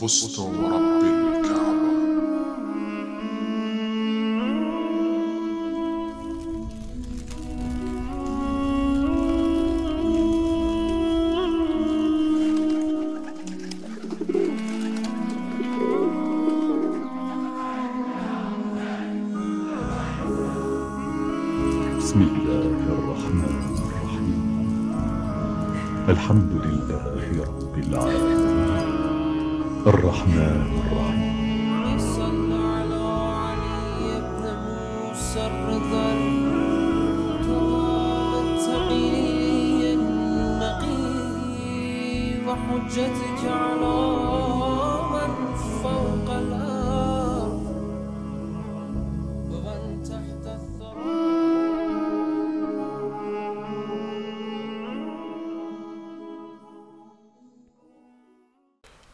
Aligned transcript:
فزت 0.00 0.38
ورب 0.38 1.23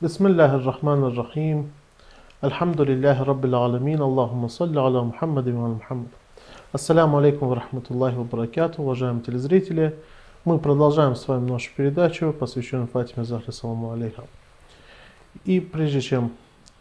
بسم 0.02 0.28
الله 0.28 0.55
الرحمن 0.55 1.03
الرحيم 1.03 1.72
الحمد 2.44 2.81
لله 2.81 3.23
رب 3.23 3.45
العالمين 3.45 4.02
اللهم 4.02 4.47
صل 4.47 4.78
على 4.78 5.02
محمد 5.02 5.47
وعلى 5.47 5.73
محمد 5.81 6.11
Ассаляму 6.75 7.17
алейкум 7.17 7.47
ва 7.47 7.55
рахматуллахи 7.55 8.16
ва 8.16 8.23
баракату, 8.23 8.81
уважаемые 8.81 9.23
телезрители. 9.23 9.97
Мы 10.44 10.59
продолжаем 10.59 11.16
с 11.16 11.25
вами 11.25 11.50
нашу 11.50 11.72
передачу, 11.73 12.33
посвященную 12.33 12.88
Фатиме 12.88 13.23
Захре 13.23 13.53
Саламу 13.53 13.91
алейха. 13.94 14.25
И 15.45 15.61
прежде 15.61 16.02
чем 16.02 16.33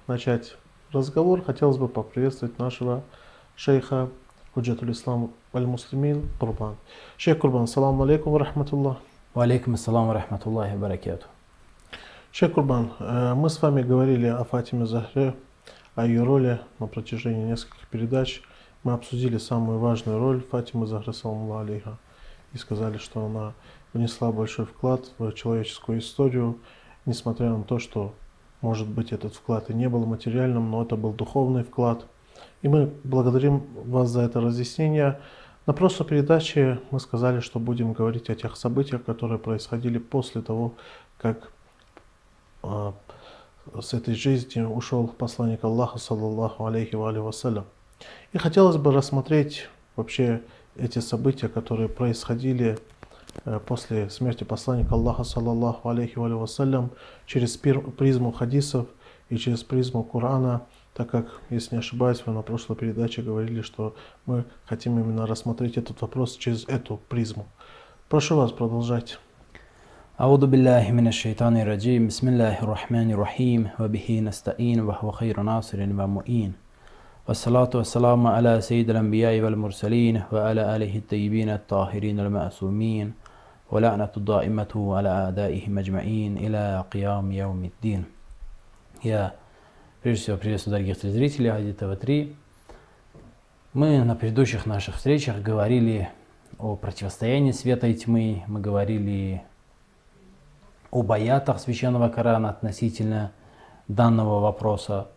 начать 0.08 0.56
разговор, 0.92 1.42
хотелось 1.42 1.76
бы 1.76 1.86
поприветствовать 1.86 2.58
нашего 2.58 3.04
шейха 3.59 4.09
Худжатуль 4.53 4.93
Ислам 4.93 5.31
Аль-Муслимин 5.53 6.29
Курбан. 6.39 6.77
Шейх 7.17 7.39
Курбан, 7.39 7.67
саламу 7.67 8.03
алейкум 8.03 8.31
ва 8.31 8.39
рахматуллах. 8.39 8.99
Валейкум 9.33 9.73
ассалам 9.73 10.07
ва 10.07 10.13
рахматуллахи 10.13 10.75
ва 10.75 10.79
баракату. 10.79 11.25
Шейх 12.31 12.53
Курбан, 12.53 12.93
э, 12.99 13.33
мы 13.33 13.49
с 13.49 13.61
вами 13.61 13.81
говорили 13.81 14.27
о 14.27 14.45
Фатиме 14.45 14.85
Захре, 14.85 15.35
о 15.95 16.05
ее 16.05 16.23
роли 16.23 16.61
на 16.79 16.87
протяжении 16.87 17.43
нескольких 17.43 17.85
передач. 17.89 18.41
Мы 18.83 18.93
обсудили 18.93 19.37
самую 19.37 19.79
важную 19.79 20.19
роль 20.19 20.41
Фатимы 20.41 20.87
Захры 20.87 21.11
Саламу 21.11 21.57
алейха 21.57 21.97
и 22.53 22.57
сказали, 22.57 22.97
что 22.97 23.25
она 23.25 23.51
внесла 23.91 24.31
большой 24.31 24.67
вклад 24.67 25.11
в 25.17 25.33
человеческую 25.33 25.99
историю, 25.99 26.59
несмотря 27.05 27.49
на 27.49 27.63
то, 27.63 27.77
что, 27.77 28.13
может 28.61 28.87
быть, 28.87 29.11
этот 29.11 29.35
вклад 29.35 29.69
и 29.69 29.73
не 29.73 29.89
был 29.89 30.05
материальным, 30.05 30.71
но 30.71 30.81
это 30.81 30.95
был 30.95 31.11
духовный 31.11 31.65
вклад. 31.65 32.05
И 32.61 32.67
мы 32.67 32.91
благодарим 33.03 33.63
вас 33.85 34.09
за 34.09 34.21
это 34.21 34.41
разъяснение. 34.41 35.19
На 35.65 35.73
прошлой 35.73 36.05
передаче 36.05 36.79
мы 36.91 36.99
сказали, 36.99 37.39
что 37.39 37.59
будем 37.59 37.93
говорить 37.93 38.29
о 38.29 38.35
тех 38.35 38.57
событиях, 38.57 39.03
которые 39.03 39.39
происходили 39.39 39.97
после 39.97 40.41
того, 40.41 40.73
как 41.17 41.51
а, 42.63 42.93
с 43.79 43.93
этой 43.93 44.15
жизни 44.15 44.61
ушел 44.61 45.07
посланник 45.07 45.63
Аллаха, 45.63 45.99
саллаллаху 45.99 46.65
алейхи 46.65 46.95
ва 46.95 47.11
вассалям. 47.11 47.65
И 48.33 48.37
хотелось 48.37 48.77
бы 48.77 48.91
рассмотреть 48.91 49.69
вообще 49.95 50.41
эти 50.75 50.99
события, 50.99 51.49
которые 51.49 51.89
происходили 51.89 52.79
э, 53.45 53.59
после 53.65 54.09
смерти 54.09 54.43
посланника 54.43 54.95
Аллаха, 54.95 55.23
саллаллаху 55.23 55.89
алейхи 55.89 56.17
ва 56.17 56.25
алейхи 56.25 56.39
вассалям, 56.39 56.91
через 57.25 57.57
призму 57.57 58.31
хадисов 58.31 58.87
и 59.29 59.37
через 59.37 59.63
призму 59.63 60.03
Корана, 60.03 60.65
так 60.98 61.10
как, 61.10 61.26
если 61.50 61.74
не 61.74 61.80
ошибаюсь, 61.80 62.22
вы 62.24 62.32
на 62.32 62.42
прошлой 62.42 62.76
передаче 62.76 63.22
говорили, 63.22 63.62
что 63.62 63.94
мы 64.26 64.44
хотим 64.64 64.98
именно 64.98 65.26
рассмотреть 65.26 65.76
этот 65.76 66.00
вопрос 66.00 66.36
через 66.36 66.68
эту 66.68 67.00
призму. 67.08 67.46
Прошу 68.08 68.36
вас, 68.36 68.52
продолжайте. 68.52 69.18
أعوذ 70.20 70.46
بالله 70.46 70.92
من 70.92 71.08
الشيطان 71.08 71.56
الرجيم 71.56 72.06
بسم 72.06 72.28
الله 72.28 72.62
الرحمن 72.62 73.10
الرحيم 73.10 73.68
وبه 73.80 74.20
نستعين 74.20 74.80
وهو 74.80 75.10
خير 75.10 75.42
ناصر 75.42 75.82
ومؤين 75.82 76.52
والصلاة 77.28 77.70
والسلام 77.74 78.26
على 78.26 78.60
سيد 78.60 78.90
الأنبياء 78.90 79.40
والمرسلين 79.40 80.22
وعلى 80.32 80.76
آله 80.76 80.96
الطيبين 80.96 81.48
الطاهرين 81.50 82.20
المعصومين 82.20 83.12
ولعنة 83.70 84.12
الدائمة 84.16 84.72
على 84.96 85.08
أعدائهم 85.08 85.78
أجمعين 85.78 86.36
إلى 86.38 86.84
قيام 86.92 87.32
يوم 87.32 87.64
الدين 87.64 88.04
Я 89.04 89.34
прежде 90.01 90.23
всего 90.23 90.37
приветствую 90.37 90.73
дорогих 90.73 90.99
телезрителей 90.99 91.51
Ади 91.51 91.73
ТВ-3. 91.73 92.33
Мы 93.73 94.03
на 94.03 94.15
предыдущих 94.15 94.65
наших 94.65 94.95
встречах 94.95 95.41
говорили 95.41 96.09
о 96.57 96.75
противостоянии 96.75 97.51
света 97.51 97.87
и 97.87 97.93
тьмы, 97.93 98.43
мы 98.47 98.61
говорили 98.61 99.43
об 100.91 101.11
аятах 101.11 101.59
Священного 101.59 102.09
Корана 102.09 102.49
относительно 102.49 103.31
данного 103.87 104.39
вопроса. 104.39 105.09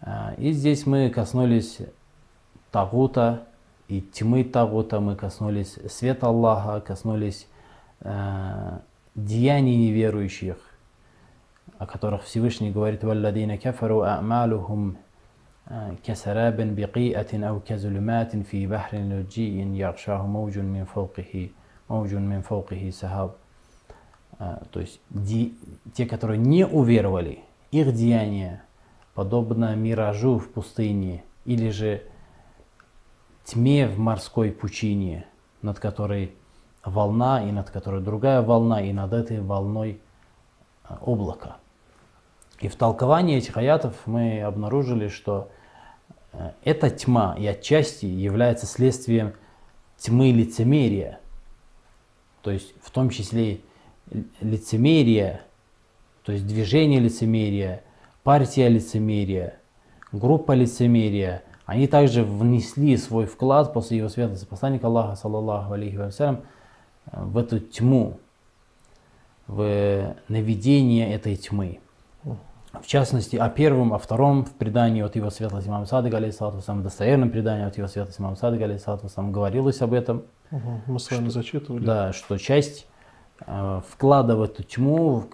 А, 0.00 0.34
И 0.36 0.52
здесь 0.52 0.86
мы 0.86 1.08
коснулись 1.08 1.78
Тагута 2.70 3.44
и 3.88 4.00
тьмы 4.00 4.44
Тагута, 4.44 5.00
мы 5.00 5.16
коснулись 5.16 5.78
света 5.90 6.26
Аллаха, 6.26 6.80
коснулись 6.80 7.48
э, 8.00 8.78
деяний 9.14 9.76
неверующих, 9.76 10.56
о 11.79 11.85
которых 11.85 12.23
Всевышний 12.23 12.71
говорит 12.71 13.03
«Валладина 13.03 13.57
кафару 13.57 14.01
а'малухум 14.01 14.95
آه، 15.69 15.95
كسراب 16.03 16.75
بقيئة 16.75 17.47
أو 17.49 17.59
كظلمات 17.59 18.35
في 18.37 18.67
بحر 18.67 18.97
لجي 18.97 19.77
يغشاه 19.79 20.25
موج 20.27 20.59
من 20.59 20.85
فوقه 20.85 21.49
موج 21.89 22.15
من 22.15 22.41
فوقه 22.41 22.89
سحاب 22.89 23.31
А, 24.39 24.63
То 24.71 24.79
есть 24.79 25.01
ди- 25.09 25.57
те, 25.93 26.05
которые 26.05 26.37
не 26.37 26.65
уверовали, 26.65 27.39
их 27.71 27.91
деяния 27.93 28.61
подобно 29.15 29.75
миражу 29.75 30.37
в 30.37 30.47
пустыне 30.49 31.23
или 31.43 31.69
же 31.69 32.03
тьме 33.43 33.87
в 33.87 33.97
морской 33.99 34.51
пучине, 34.51 35.25
над 35.61 35.79
которой 35.79 36.31
волна 36.85 37.43
и 37.43 37.51
над 37.51 37.69
которой 37.71 38.01
другая 38.01 38.41
волна 38.41 38.81
и 38.81 38.93
над 38.93 39.11
этой 39.13 39.41
волной 39.41 39.99
а, 40.92 40.98
облако. 41.04 41.56
И 42.60 42.68
в 42.68 42.76
толковании 42.76 43.38
этих 43.38 43.56
аятов 43.56 43.94
мы 44.06 44.42
обнаружили, 44.42 45.08
что 45.08 45.50
э, 46.32 46.52
эта 46.64 46.90
тьма 46.90 47.34
и 47.38 47.46
отчасти 47.46 48.06
является 48.06 48.66
следствием 48.66 49.34
тьмы 49.98 50.30
лицемерия, 50.30 51.20
то 52.42 52.50
есть 52.50 52.74
в 52.82 52.90
том 52.90 53.10
числе 53.10 53.60
л- 54.10 54.24
лицемерия, 54.40 55.42
то 56.24 56.32
есть 56.32 56.46
движение 56.46 57.00
лицемерия, 57.00 57.82
партия 58.22 58.68
лицемерия, 58.68 59.58
группа 60.12 60.52
лицемерия, 60.52 61.42
они 61.66 61.86
также 61.86 62.22
внесли 62.22 62.96
свой 62.96 63.26
вклад 63.26 63.72
после 63.72 63.98
его 63.98 64.08
светлости 64.08 64.44
посланника 64.44 64.86
Аллаха, 64.86 65.16
саллаллаху 65.16 65.72
алейхи 65.72 65.96
вассалям, 65.96 66.42
э, 67.06 67.22
в 67.24 67.38
эту 67.38 67.58
тьму, 67.58 68.20
в 69.52 70.16
наведение 70.28 71.12
этой 71.12 71.36
тьмы. 71.36 71.80
В 72.80 72.86
частности, 72.86 73.36
о 73.36 73.50
первом, 73.50 73.92
о 73.92 73.98
втором 73.98 74.46
в 74.46 74.52
предании 74.52 75.02
от 75.02 75.14
его 75.14 75.28
светлости 75.28 75.68
имам 75.68 75.86
Садык, 75.86 76.14
алейхиссалату 76.14 76.56
вассалам, 76.56 76.82
достоверном 76.82 77.28
предании 77.30 77.66
от 77.66 77.76
его 77.76 77.86
светлости 77.86 78.20
имам 78.20 78.34
Садык, 78.34 78.62
алейхиссалату 78.62 79.04
вассалам, 79.04 79.30
говорилось 79.30 79.82
об 79.82 79.92
этом. 79.92 80.22
Мгм. 80.50 80.82
Мы 80.86 80.98
с 80.98 81.10
вами 81.10 81.28
зачитывали. 81.28 81.84
Да, 81.84 82.12
что 82.14 82.38
часть 82.38 82.86
э, 83.46 83.80
вклада 83.86 84.36
в 84.36 84.42
эту 84.42 84.62
тьму, 84.62 85.24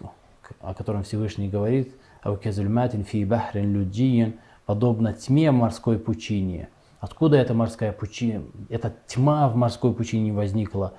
о 0.61 0.75
котором 0.75 1.05
Всевышний 1.05 1.49
говорит, 1.49 1.95
«Аукезульматин 2.23 3.05
фи 3.05 3.25
бахрин 3.25 3.73
люджиин», 3.73 4.41
подобно 4.67 5.13
тьме 5.13 5.53
морской 5.53 5.99
пучине. 5.99 6.71
Откуда 6.99 7.37
эта 7.37 7.55
морская 7.55 7.93
пучина, 7.93 8.45
эта 8.69 8.93
тьма 9.07 9.49
в 9.49 9.55
морской 9.55 9.95
пучине 9.95 10.33
возникла 10.33 10.95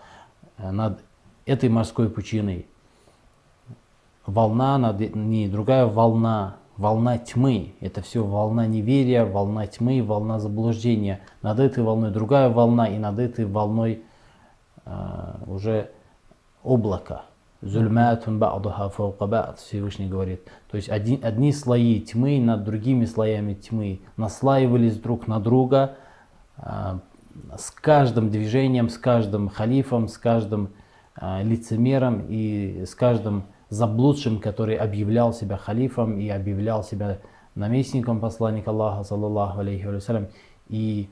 э, 0.58 0.72
над 0.72 1.02
этой 1.46 1.68
морской 1.68 2.10
пучиной? 2.10 2.68
Волна, 4.30 4.78
над 4.78 5.16
не 5.16 5.48
другая 5.48 5.88
волна, 5.88 6.58
волна 6.78 7.18
тьмы. 7.18 7.74
Это 7.82 8.02
все 8.04 8.24
волна 8.24 8.68
неверия, 8.68 9.26
волна 9.26 9.66
тьмы, 9.66 10.04
волна 10.04 10.40
заблуждения. 10.40 11.22
Над 11.42 11.60
этой 11.60 11.84
волной 11.84 12.12
другая 12.12 12.50
волна, 12.50 12.88
и 12.88 13.00
над 13.00 13.18
этой 13.18 13.46
волной 13.46 14.04
а, 14.86 15.40
уже 15.48 15.90
облако. 16.64 17.24
Зульматун 17.62 18.38
ба'духа 18.38 18.90
фаука 18.90 19.26
ба'д, 19.26 19.58
Всевышний 19.58 20.08
говорит. 20.08 20.48
То 20.70 20.78
есть 20.78 20.90
одни, 20.90 21.20
одни 21.22 21.52
слои 21.52 22.00
тьмы 22.00 22.40
над 22.40 22.64
другими 22.64 23.06
слоями 23.06 23.56
тьмы 23.56 24.02
наслаивались 24.16 24.98
друг 25.00 25.28
на 25.28 25.40
друга 25.40 25.96
а, 26.56 27.00
с 27.58 27.72
каждым 27.72 28.30
движением, 28.30 28.90
с 28.90 28.98
каждым 29.00 29.50
халифом, 29.50 30.08
с 30.08 30.20
каждым 30.20 30.70
а, 31.16 31.42
лицемером 31.42 32.26
и 32.30 32.86
с 32.86 32.94
каждым 32.94 33.46
заблудшим, 33.70 34.40
который 34.40 34.76
объявлял 34.76 35.34
себя 35.34 35.58
халифом 35.58 36.20
и 36.20 36.28
объявлял 36.30 36.84
себя 36.84 37.20
наместником 37.56 38.20
посланника 38.20 38.72
Аллаха, 38.72 39.04
саллаллаху 39.04 39.60
алейхи 39.60 39.86
вассалям, 39.86 40.28
и 40.68 41.10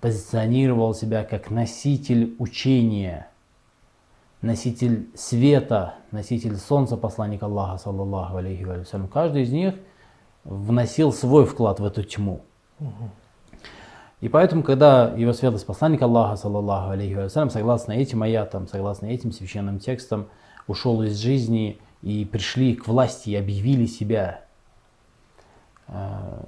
позиционировал 0.00 0.94
себя 0.94 1.24
как 1.24 1.50
носитель 1.50 2.34
учения, 2.38 3.28
носитель 4.42 5.08
света, 5.14 5.94
носитель 6.10 6.56
солнца, 6.56 6.96
посланник 6.96 7.42
Аллаха, 7.42 7.78
саллаллаху 7.78 8.36
алейхи 8.36 8.64
вассалям. 8.64 9.08
Каждый 9.08 9.42
из 9.42 9.52
них 9.52 9.74
вносил 10.44 11.12
свой 11.12 11.46
вклад 11.46 11.80
в 11.80 11.84
эту 11.84 12.02
тьму. 12.02 12.42
И 14.20 14.28
поэтому, 14.28 14.62
когда 14.62 15.12
его 15.14 15.32
светлость 15.32 15.66
посланник 15.66 16.02
Аллаха, 16.02 16.36
саллаллаху 16.36 16.90
алейхи 16.90 17.14
вассалям, 17.14 17.50
согласно 17.50 17.92
этим 17.92 18.22
аятам, 18.22 18.66
согласно 18.66 19.06
этим 19.06 19.32
священным 19.32 19.78
текстам, 19.78 20.28
ушел 20.66 21.02
из 21.02 21.18
жизни 21.18 21.78
и 22.02 22.24
пришли 22.24 22.74
к 22.74 22.86
власти 22.86 23.30
и 23.30 23.36
объявили 23.36 23.86
себя 23.86 24.44
э, 25.88 26.44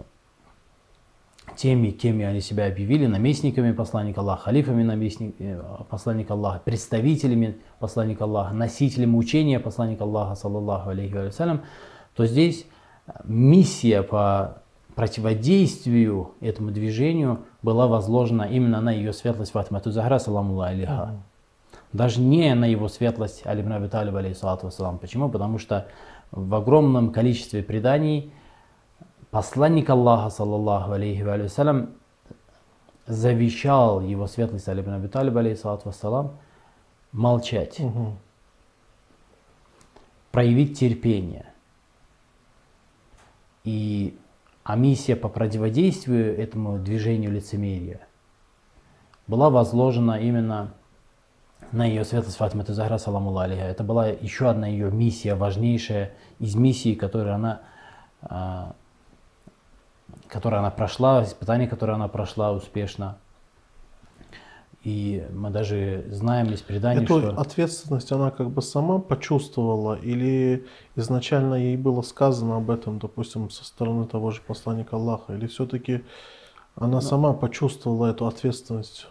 теми, 1.57 1.91
кеми 1.91 2.25
они 2.25 2.41
себя 2.41 2.67
объявили, 2.67 3.07
наместниками 3.07 3.73
посланника 3.73 4.21
Аллаха, 4.21 4.45
халифами 4.45 4.83
наместник, 4.83 5.35
э, 5.39 5.61
посланника 5.89 6.35
Аллаха, 6.35 6.61
представителями 6.65 7.59
посланника 7.79 8.25
Аллаха, 8.25 8.55
носителями 8.55 9.17
учения 9.17 9.61
посланника 9.61 10.05
Аллаха, 10.05 10.35
саллаллаху 10.35 10.91
алейхи 10.91 11.15
вассалям, 11.15 11.63
то 12.15 12.27
здесь 12.27 12.67
миссия 13.25 14.03
по 14.03 14.63
противодействию 14.95 16.33
этому 16.41 16.71
движению 16.71 17.41
была 17.63 17.87
возложена 17.87 18.43
именно 18.43 18.81
на 18.81 18.91
ее 18.91 19.13
светлость 19.13 19.53
Фатимату 19.53 19.93
Захра, 19.93 20.19
саламу 20.19 20.61
алейха. 20.61 21.23
Даже 21.93 22.21
не 22.21 22.55
на 22.55 22.67
его 22.67 22.89
светлость 22.89 23.47
Алибн 23.47 23.73
Аби 23.73 23.89
Талиб, 23.89 24.15
алейхиссалату 24.15 24.67
вассалам. 24.67 24.99
Почему? 24.99 25.31
Потому 25.31 25.59
что 25.59 25.89
в 26.31 26.55
огромном 26.55 27.13
количестве 27.13 27.63
преданий 27.63 28.33
посланник 29.31 29.89
Аллаха, 29.89 30.29
саллаллаху 30.31 30.93
алейхи 30.93 31.23
вассалям, 31.23 31.91
завещал 33.07 34.03
его 34.03 34.27
светлость 34.27 34.69
Алибн 34.69 34.95
Аби 34.95 35.07
Талиб, 35.07 35.37
алейхиссалату 35.37 35.89
вассалам, 35.89 36.33
молчать, 37.13 37.79
Мгм. 37.79 38.19
проявить 40.31 40.79
терпение. 40.79 41.47
И, 43.65 44.19
а 44.63 44.77
миссия 44.77 45.17
по 45.17 45.29
противодействию 45.29 46.39
этому 46.39 46.79
движению 46.79 47.33
лицемерия 47.33 48.07
была 49.27 49.49
возложена 49.49 50.21
именно 50.21 50.75
на 51.73 51.85
ее 51.85 52.05
светлость 52.05 52.37
Фатима 52.37 52.65
Захра, 52.67 52.99
саламу 52.99 53.37
алейха. 53.37 53.65
Это 53.65 53.85
была 53.85 54.09
еще 54.09 54.49
одна 54.49 54.67
ее 54.67 54.91
миссия, 54.91 55.35
важнейшая 55.35 56.13
из 56.39 56.55
миссий, 56.55 56.95
которую 56.95 57.35
она, 57.35 57.61
а, 58.23 58.75
которую 60.29 60.61
она 60.61 60.71
прошла, 60.71 61.23
испытание, 61.25 61.69
которое 61.69 61.95
она 61.95 62.09
прошла 62.09 62.53
успешно. 62.53 63.19
И 64.85 65.27
мы 65.33 65.51
даже 65.51 66.07
знаем 66.11 66.53
из 66.53 66.63
преданий, 66.63 67.05
Эту 67.05 67.19
что... 67.19 67.31
ответственность 67.41 68.13
она 68.13 68.31
как 68.31 68.49
бы 68.51 68.63
сама 68.63 69.01
почувствовала 69.01 69.95
или 69.95 70.67
изначально 70.95 71.55
ей 71.55 71.77
было 71.77 72.01
сказано 72.03 72.57
об 72.57 72.71
этом, 72.71 72.99
допустим, 72.99 73.51
со 73.51 73.65
стороны 73.65 74.07
того 74.07 74.31
же 74.31 74.41
посланника 74.41 74.97
Аллаха, 74.97 75.35
или 75.35 75.47
все-таки 75.47 76.05
Ну, 76.77 76.87
она 76.87 77.01
сама 77.01 77.33
почувствовала 77.33 78.07
эту 78.07 78.27
ответственность? 78.27 79.09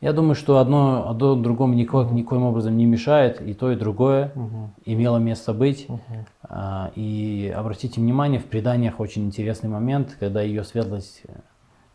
Я 0.00 0.12
думаю, 0.14 0.34
что 0.34 0.58
одно, 0.58 1.08
одно 1.10 1.34
другому 1.34 1.74
никак, 1.74 2.10
никоим 2.10 2.44
образом 2.44 2.76
не 2.76 2.86
мешает, 2.86 3.40
и 3.42 3.52
то, 3.52 3.70
и 3.70 3.76
другое 3.76 4.32
Мгм. 4.34 4.72
имело 4.86 5.18
место 5.18 5.52
быть. 5.52 5.86
Мгм. 5.88 6.00
А, 6.42 6.90
И 6.96 7.52
обратите 7.54 8.00
внимание, 8.00 8.40
в 8.40 8.46
преданиях 8.46 8.98
очень 8.98 9.24
интересный 9.26 9.68
момент, 9.68 10.16
когда 10.18 10.40
ее 10.40 10.64
светлость 10.64 11.22
э, 11.28 11.32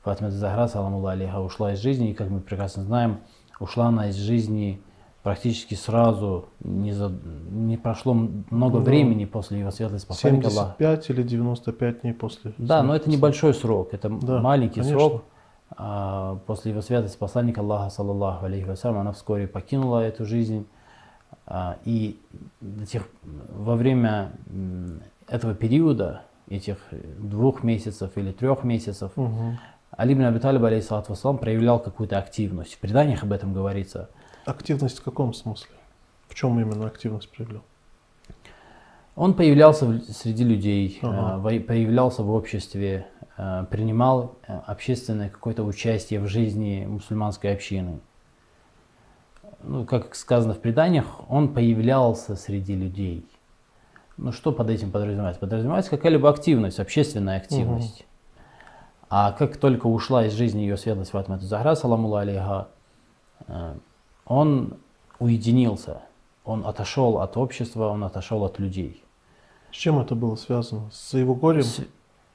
Фатима 0.03 0.29
Захра, 0.29 0.67
саламу 0.67 1.03
алейха, 1.05 1.39
ушла 1.41 1.73
из 1.73 1.79
жизни, 1.79 2.11
и 2.11 2.13
как 2.13 2.29
мы 2.29 2.41
прекрасно 2.41 2.83
знаем, 2.83 3.17
ушла 3.59 3.87
она 3.87 4.09
из 4.09 4.15
жизни 4.15 4.81
практически 5.23 5.73
сразу, 5.73 6.45
не, 6.59 6.91
за- 6.91 7.11
не 7.49 7.77
прошло 7.77 8.13
много 8.13 8.77
Ну, 8.77 8.83
времени 8.83 9.25
после 9.25 9.59
его 9.59 9.71
светлости 9.71 10.05
посланника 10.07 10.49
Аллаха. 10.49 10.75
75 10.77 11.09
или 11.09 11.23
95 11.23 12.01
дней 12.01 12.13
после. 12.13 12.53
Да, 12.59 12.83
но 12.83 12.95
это 12.95 13.09
небольшой 13.09 13.55
срок, 13.55 13.89
это 13.93 14.09
Да, 14.09 14.39
маленький 14.41 14.81
конечно. 14.81 14.99
срок. 14.99 15.23
А, 15.71 16.37
После 16.45 16.71
его 16.71 16.81
святости 16.81 17.17
посланника 17.17 17.61
Аллаха, 17.61 17.89
саллаллаху 17.89 18.45
алейхи 18.45 18.65
вассалям, 18.65 18.97
она 18.99 19.11
вскоре 19.11 19.47
покинула 19.47 19.99
эту 20.01 20.25
жизнь. 20.25 20.65
А, 21.47 21.77
И 21.85 22.19
до 22.61 22.85
тех- 22.85 23.07
во 23.23 23.75
время 23.75 24.31
этого 25.27 25.53
периода, 25.53 26.21
этих 26.47 26.77
двух 27.17 27.63
месяцев 27.63 28.11
или 28.15 28.31
трех 28.31 28.63
месяцев, 28.63 29.11
Мгм. 29.15 29.57
Али 29.97 30.13
ибн 30.13 30.23
Аби 30.25 30.39
Талиб, 30.39 30.63
алейхиссалату 30.63 31.11
вассалам, 31.13 31.37
проявлял 31.37 31.79
какую-то 31.79 32.17
активность. 32.17 32.73
В 32.75 32.79
преданиях 32.79 33.23
об 33.23 33.31
этом 33.31 33.53
говорится. 33.53 34.09
Активность 34.45 34.99
в 34.99 35.03
каком 35.03 35.33
смысле? 35.33 35.69
В 36.27 36.35
чем 36.35 36.59
именно 36.59 36.85
активность 36.85 37.31
проявлял? 37.31 37.61
Он 39.15 39.33
появлялся 39.33 40.01
среди 40.11 40.43
людей, 40.43 40.99
Ага. 41.01 41.35
э, 41.35 41.37
во- 41.39 41.63
появлялся 41.65 42.21
в 42.23 42.31
обществе, 42.31 43.07
э, 43.37 43.65
принимал 43.69 44.35
э, 44.47 44.59
общественное 44.65 45.29
какое-то 45.29 45.63
участие 45.63 46.19
в 46.19 46.27
жизни 46.27 46.85
мусульманской 46.87 47.53
общины. 47.53 47.99
Ну, 49.63 49.85
как 49.85 50.15
сказано 50.15 50.53
в 50.53 50.59
преданиях, 50.59 51.05
он 51.29 51.53
появлялся 51.53 52.35
среди 52.35 52.75
людей. 52.75 53.25
Ну, 54.17 54.31
что 54.31 54.51
под 54.51 54.69
этим 54.69 54.91
подразумевается? 54.91 55.39
Подразумевается 55.39 55.91
какая-либо 55.91 56.29
активность, 56.29 56.79
общественная 56.79 57.37
активность. 57.37 58.05
А 59.09 59.31
как 59.31 59.57
только 59.57 59.87
ушла 59.87 60.25
из 60.25 60.33
жизни 60.33 60.61
ее 60.61 60.77
светлость 60.77 61.11
Фатима 61.11 61.37
Захра, 61.39 61.75
саламу 61.75 62.13
алейха, 62.15 62.67
он 64.25 64.77
уединился, 65.19 66.01
он 66.43 66.65
отошел 66.65 67.19
от 67.19 67.37
общества, 67.37 67.87
он 67.89 68.03
отошел 68.03 68.43
от 68.43 68.59
людей. 68.59 69.03
С 69.75 69.77
чем 69.77 69.99
это 69.99 70.15
было 70.15 70.35
связано? 70.37 70.89
С 70.93 71.13
его 71.15 71.35
горем? 71.35 71.63
С- 71.63 71.81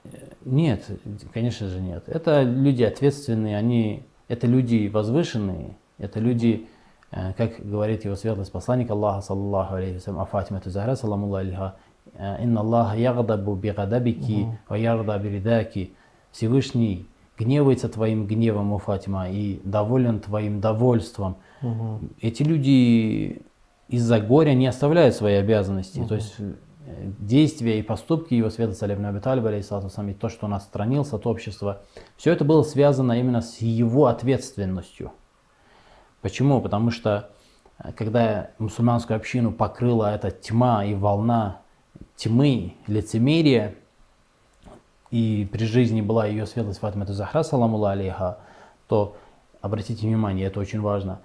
э, 0.05 0.09
Нет, 0.45 0.85
конечно 1.33 1.69
же 1.69 1.81
нет. 1.81 2.05
Это 2.07 2.43
люди 2.43 2.83
ответственные, 2.83 3.57
они, 3.57 4.03
это 4.29 4.47
люди 4.47 4.91
возвышенные, 4.93 5.79
это 5.97 6.21
люди, 6.21 6.69
э, 7.11 7.33
как 7.33 7.67
говорит 7.67 8.05
его 8.05 8.15
светлость 8.15 8.53
посланник 8.53 8.91
Аллаха, 8.91 9.23
саллаллаху 9.23 9.77
алейхи 9.77 9.95
вассалям, 9.95 10.21
а 10.21 10.27
Фатима 10.27 10.61
Захра, 10.63 10.95
саламу 10.97 11.35
алейха, 11.35 11.77
э, 12.13 12.43
«Инна 12.43 12.61
Аллаха 12.61 12.95
ягдабу 12.99 13.55
бигадабики, 13.55 14.47
ва 14.69 14.75
ярда 14.75 15.19
биридаки». 15.19 15.95
Всевышний 16.33 17.07
гневается 17.39 17.89
твоим 17.89 18.27
гневом, 18.27 18.75
о 18.75 18.79
Фатима, 18.79 19.31
и 19.31 19.63
доволен 19.65 20.21
твоим 20.21 20.61
довольством. 20.61 21.37
Мгм. 21.63 22.11
Эти 22.21 22.43
люди 22.43 23.41
из-за 23.89 24.21
горя 24.21 24.53
не 24.53 24.67
оставляют 24.67 25.15
свои 25.15 25.37
обязанности. 25.37 26.05
То 26.07 26.17
есть 26.17 26.37
действия 27.19 27.79
и 27.79 27.83
поступки 27.83 28.35
его 28.35 28.51
светлости 28.51 28.85
Алибн 28.85 29.07
Аби 29.07 29.19
Талиба, 29.19 29.49
алейхиссалату 29.49 29.87
вассалам, 29.87 30.11
и 30.11 30.15
то, 30.15 30.29
что 30.29 30.47
он 30.47 30.55
отстранился 30.55 31.17
от 31.17 31.27
общества, 31.27 31.83
все 32.17 32.33
это 32.33 32.45
было 32.45 32.63
связано 32.63 33.19
именно 33.19 33.41
с 33.41 33.59
его 33.59 34.07
ответственностью. 34.07 35.13
Почему? 36.23 36.61
Потому 36.61 36.91
что 36.91 37.31
э, 37.79 37.93
когда 37.93 38.51
мусульманскую 38.59 39.17
общину 39.17 39.53
покрыла 39.53 40.15
эта 40.15 40.31
тьма 40.31 40.85
и 40.85 40.95
волна 40.95 41.63
тьмы, 42.17 42.75
лицемерия, 42.87 43.75
и 45.11 45.49
при 45.51 45.65
жизни 45.65 46.01
была 46.01 46.27
ее 46.27 46.47
светлость 46.47 46.81
Фатима 46.81 47.07
Захра, 47.07 47.43
саламу 47.43 47.85
алейха, 47.85 48.39
то 48.87 49.17
обратите 49.61 50.07
внимание, 50.07 50.47
это 50.47 50.61
очень 50.61 50.81
важно, 50.81 51.21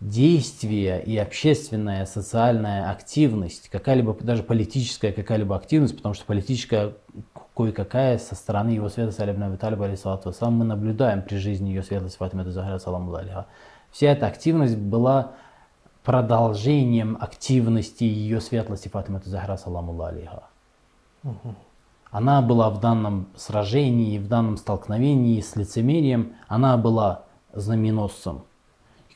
действие 0.00 1.02
и 1.02 1.16
общественная, 1.16 2.06
социальная 2.06 2.90
активность, 2.90 3.68
какая-либо, 3.68 4.14
даже 4.20 4.42
политическая 4.42 5.12
какая-либо 5.12 5.56
активность, 5.56 5.96
потому 5.96 6.14
что 6.14 6.24
политическая 6.24 6.92
кое-какая 7.54 8.18
со 8.18 8.36
стороны 8.36 8.70
его 8.70 8.88
светлости 8.88 9.20
Алибн 9.20 9.44
Аби 9.44 9.56
Талиба, 9.56 9.86
алейхиссалату 9.86 10.28
вассалам, 10.28 10.54
мы 10.54 10.64
наблюдаем 10.64 11.22
при 11.22 11.36
жизни 11.36 11.70
ее 11.70 11.82
светлости 11.82 12.16
Фатима 12.16 12.44
Захра, 12.44 12.78
саламу 12.78 13.12
алейха. 13.14 13.46
Вся 13.90 14.12
эта 14.12 14.26
активность 14.26 14.76
была 14.76 15.32
продолжением 16.04 17.18
активности 17.20 18.04
ее 18.04 18.40
светлости 18.40 18.88
Фатима 18.88 19.20
Захра, 19.24 19.56
саламу 19.56 20.00
алейха. 20.00 20.44
Она 22.10 22.40
была 22.40 22.70
в 22.70 22.80
данном 22.80 23.28
сражении, 23.36 24.18
в 24.18 24.28
данном 24.28 24.56
столкновении 24.56 25.40
с 25.40 25.56
лицемерием, 25.56 26.34
она 26.46 26.76
была 26.76 27.24
знаменосцем. 27.52 28.44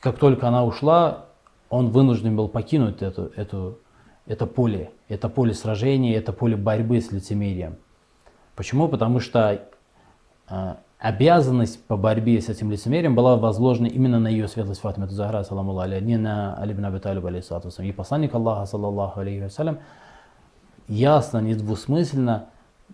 Как 0.03 0.19
только 0.19 0.49
она 0.49 0.65
ушла, 0.65 1.27
он 1.69 1.89
вынужден 1.89 2.35
был 2.35 2.49
покинуть 2.49 3.01
эту, 3.01 3.31
эту, 3.37 3.79
это 4.25 4.45
поле, 4.45 4.91
это 5.07 5.29
поле 5.29 5.53
сражения, 5.53 6.17
это 6.17 6.33
поле 6.33 6.57
борьбы 6.57 6.99
с 6.99 7.13
лицемерием. 7.13 7.77
Почему? 8.53 8.89
Потому 8.89 9.21
что 9.21 9.61
э, 10.49 10.73
обязанность 10.99 11.81
по 11.85 11.95
борьбе 11.95 12.41
с 12.41 12.49
этим 12.49 12.69
лицемерием 12.69 13.15
была 13.15 13.37
возложена 13.37 13.87
именно 13.87 14.19
на 14.19 14.27
ее 14.27 14.49
светлость 14.49 14.81
Фатима 14.81 15.07
Захара, 15.07 15.43
саламу 15.43 15.79
алейhi, 15.79 16.01
не 16.01 16.17
на 16.17 16.57
Али 16.57 16.73
ибн 16.73 16.83
Аби 16.83 16.99
Талиб, 16.99 17.25
алейхиссалату 17.25 17.69
вассалам. 17.69 17.89
И 17.89 17.93
посланник 17.93 18.35
Аллаха, 18.35 18.65
саллаллаху 18.65 19.21
алейхи 19.21 19.43
вассалям, 19.43 19.79
ясно, 20.89 21.37
недвусмысленно, 21.37 22.49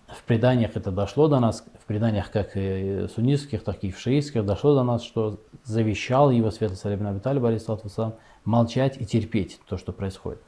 в 0.07 0.23
преданиях 0.23 0.75
это 0.75 0.91
дошло 0.91 1.27
до 1.27 1.39
нас, 1.39 1.63
в 1.79 1.85
преданиях 1.85 2.31
как 2.31 2.51
и 2.55 3.07
суннитских, 3.13 3.63
так 3.63 3.83
и 3.83 3.91
в 3.91 3.99
шиитских 3.99 4.45
дошло 4.45 4.75
до 4.75 4.83
нас, 4.83 5.03
что 5.03 5.39
завещал 5.63 6.31
его 6.31 6.51
светлость 6.51 6.85
Али 6.85 6.95
ибн 6.95 7.07
Аби 7.07 7.19
Талиб, 7.19 7.43
алейхиссалату 7.45 7.83
вассалам, 7.83 8.15
молчать 8.43 8.99
и 8.99 9.05
терпеть 9.05 9.59
то, 9.67 9.77
что 9.77 9.91
происходит. 9.91 10.41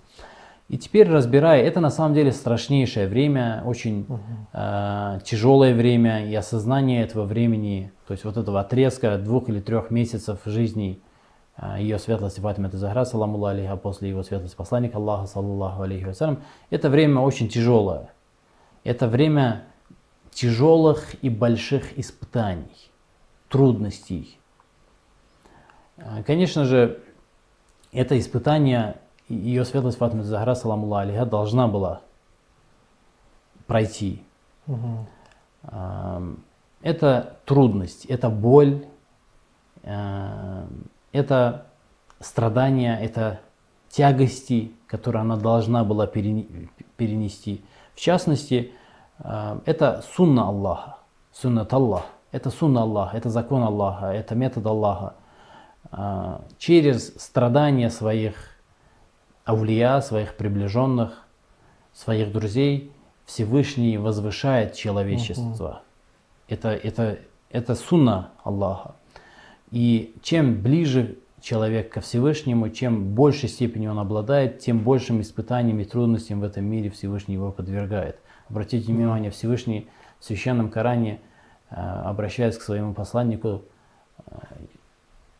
И 0.71 0.77
теперь 0.77 1.09
разбирая, 1.09 1.61
это 1.63 1.81
на 1.81 1.89
самом 1.89 2.15
деле 2.15 2.31
страшнейшее 2.31 3.07
время, 3.07 3.61
очень 3.65 4.07
э, 4.53 5.19
тяжелое 5.25 5.75
время, 5.75 6.25
и 6.29 6.33
осознание 6.33 7.03
этого 7.03 7.25
времени, 7.25 7.91
то 8.07 8.13
есть 8.13 8.23
вот 8.23 8.37
этого 8.37 8.61
отрезка 8.61 9.17
двух 9.17 9.49
или 9.49 9.59
трех 9.59 9.91
месяцев 9.91 10.39
жизни 10.45 11.01
э, 11.57 11.75
ее 11.79 11.99
светлости 11.99 12.39
Фатима 12.39 12.69
Захра, 12.71 13.03
саламу 13.03 13.43
алейха, 13.43 13.75
после 13.75 14.07
его 14.09 14.23
светлости 14.23 14.55
посланника 14.55 14.97
Аллаха, 14.97 15.27
саллаллаху 15.27 15.81
алейхи 15.81 16.05
вассалям, 16.05 16.39
это 16.69 16.89
время 16.89 17.19
очень 17.19 17.49
тяжелое. 17.49 18.09
Это 18.83 19.07
время 19.07 19.65
тяжелых 20.31 21.21
и 21.23 21.29
больших 21.29 21.97
испытаний, 21.97 22.91
трудностей. 23.49 24.39
Э, 25.97 26.23
Конечно 26.23 26.65
же, 26.65 27.01
это 27.91 28.17
испытание 28.17 28.97
ее 29.27 29.65
светлость 29.65 29.97
Фатима 29.97 30.23
Захра, 30.23 30.55
саламу 30.55 30.93
алейха, 30.95 31.25
должна 31.25 31.67
была 31.67 32.01
пройти. 33.67 34.21
Ам, 35.63 36.43
Это 36.81 37.37
трудность, 37.45 38.05
это 38.05 38.29
боль, 38.29 38.85
ам, 39.83 40.67
это 41.11 41.67
страдания, 42.19 42.97
это 42.97 43.39
тягости, 43.89 44.71
которые 44.87 45.21
она 45.21 45.35
должна 45.35 45.83
была 45.83 46.07
перене- 46.07 46.69
перенести. 46.97 47.63
В 47.95 47.99
частности, 47.99 48.71
ам, 49.19 49.61
это 49.65 50.03
сунна 50.15 50.47
Аллаха, 50.47 50.97
суннат 51.33 51.73
Аллах. 51.73 52.05
Это 52.31 52.49
сунна 52.49 52.83
Аллаха, 52.83 53.17
это 53.17 53.29
закон 53.29 53.61
Аллаха, 53.63 54.05
это 54.07 54.35
метод 54.35 54.65
Аллаха. 54.65 55.15
А, 55.91 56.41
Через 56.57 57.13
страдания 57.15 57.89
своих 57.89 58.35
аулия, 59.43 59.99
своих 60.01 60.37
приближенных, 60.37 61.25
своих 61.93 62.31
друзей, 62.31 62.91
Всевышний 63.25 63.97
возвышает 63.97 64.75
человечество. 64.75 65.81
Это, 66.47 66.69
это, 66.69 67.19
это 67.49 67.75
сунна 67.75 68.31
Аллаха. 68.43 68.95
И 69.71 70.15
чем 70.21 70.61
ближе 70.61 71.17
человек 71.41 71.91
ко 71.91 72.01
Всевышнему, 72.01 72.69
чем 72.69 73.03
в 73.03 73.07
большей 73.13 73.49
степени 73.49 73.87
он 73.87 73.99
обладает, 73.99 74.59
тем 74.59 74.79
большим 74.79 75.21
испытаниям 75.21 75.79
и 75.79 75.85
трудностям 75.85 76.39
в 76.39 76.43
этом 76.43 76.65
мире 76.65 76.89
Всевышний 76.89 77.33
его 77.35 77.51
подвергает. 77.51 78.19
Обратите 78.47 78.93
внимание, 78.93 79.31
Всевышний 79.31 79.89
в 80.19 80.25
Священном 80.25 80.69
Коране, 80.69 81.19
э, 81.69 81.75
обращаясь 81.75 82.57
к 82.57 82.61
своему 82.61 82.93
посланнику, 82.93 83.63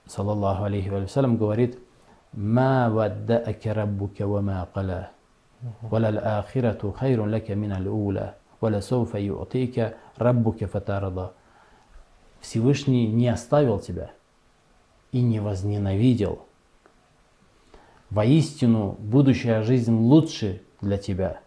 саллаллаху 0.07 0.63
алейхи 0.63 0.89
вассалям, 0.89 1.37
говорит, 1.37 1.77
«Ма 2.33 2.89
вадда'ака 2.89 3.73
раббука 3.73 4.27
ва 4.27 4.41
ма 4.41 4.67
кала, 4.73 5.09
валал 5.81 6.17
ахирату 6.17 6.91
хайрун 6.91 7.31
лака 7.31 7.55
минал 7.55 7.87
ула, 7.87 8.35
валя 8.59 8.81
сауфа 8.81 9.19
ю'тика 9.19 9.95
раббука 10.17 10.67
фатарада». 10.67 11.33
Всевышний 12.39 13.07
не 13.07 13.27
оставил 13.27 13.79
тебя 13.79 14.11
и 15.11 15.21
не 15.21 15.39
возненавидел. 15.39 16.39
Воистину, 18.09 18.97
будущая 18.99 19.63
жизнь 19.63 19.93
лучше 19.93 20.61
для 20.81 20.97
тебя. 20.97 21.39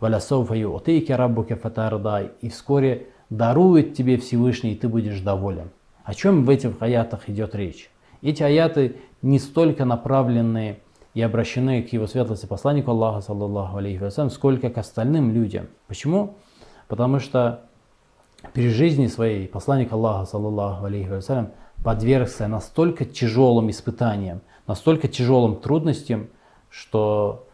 «Валя 0.00 0.18
сауфа 0.18 0.54
ю'тика 0.54 1.16
раббука 1.16 1.56
фатарада». 1.56 2.32
И 2.40 2.48
вскоре 2.48 3.08
дарует 3.28 3.94
тебе 3.94 4.16
Всевышний, 4.16 4.72
и 4.72 4.76
ты 4.76 4.88
будешь 4.88 5.20
доволен. 5.20 5.70
О 6.04 6.14
чем 6.14 6.44
в 6.44 6.50
этих 6.50 6.80
аятах 6.80 7.28
идет 7.28 7.54
речь? 7.54 7.90
Эти 8.22 8.42
аяты 8.42 8.96
не 9.20 9.38
столько 9.38 9.84
направлены 9.84 10.78
и 11.14 11.20
обращены 11.20 11.82
к 11.82 11.92
его 11.92 12.06
светлости 12.06 12.46
посланнику 12.46 12.90
Аллаха, 12.90 13.20
саллаллаху 13.20 13.76
алейхи 13.76 14.02
вассалям, 14.02 14.30
сколько 14.30 14.70
к 14.70 14.78
остальным 14.78 15.32
людям. 15.32 15.68
Почему? 15.86 16.34
Потому 16.88 17.20
что 17.20 17.60
при 18.54 18.70
жизни 18.70 19.06
своей 19.06 19.46
посланник 19.46 19.92
Аллаха, 19.92 20.24
саллаллаху 20.24 20.86
алейхи 20.86 21.08
вассалям, 21.08 21.50
подвергся 21.84 22.48
настолько 22.48 23.04
тяжелым 23.04 23.70
испытаниям, 23.70 24.40
настолько 24.66 25.08
тяжелым 25.08 25.56
трудностям, 25.56 26.28
что 26.70 27.46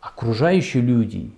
окружающие 0.00 0.82
люди 0.82 1.32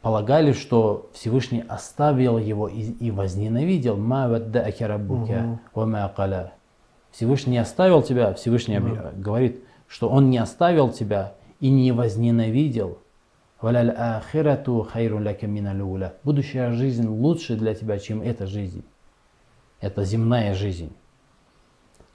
полагали, 0.00 0.52
что 0.52 1.10
Всевышний 1.12 1.64
оставил 1.68 2.38
его 2.38 2.68
и, 2.68 2.82
и 2.82 3.10
возненавидел. 3.10 3.96
«Ма 3.96 4.28
вадда'ака 4.28 4.86
раббука 4.86 5.60
ва 5.74 5.86
ма 5.86 6.08
кала». 6.14 6.52
Всевышний 7.10 7.52
не 7.52 7.58
оставил 7.58 8.02
тебя, 8.02 8.32
Всевышний 8.34 8.76
объ- 8.76 9.18
говорит, 9.20 9.62
что 9.88 10.08
он 10.08 10.30
не 10.30 10.38
оставил 10.38 10.90
тебя 10.90 11.34
и 11.60 11.70
не 11.70 11.90
возненавидел. 11.92 12.98
Будущая 16.22 16.72
жизнь 16.72 17.08
лучше 17.08 17.56
для 17.56 17.74
тебя, 17.74 17.98
чем 17.98 18.22
эта 18.22 18.46
жизнь. 18.46 18.84
Это 19.80 20.04
земная 20.04 20.54
жизнь. 20.54 20.92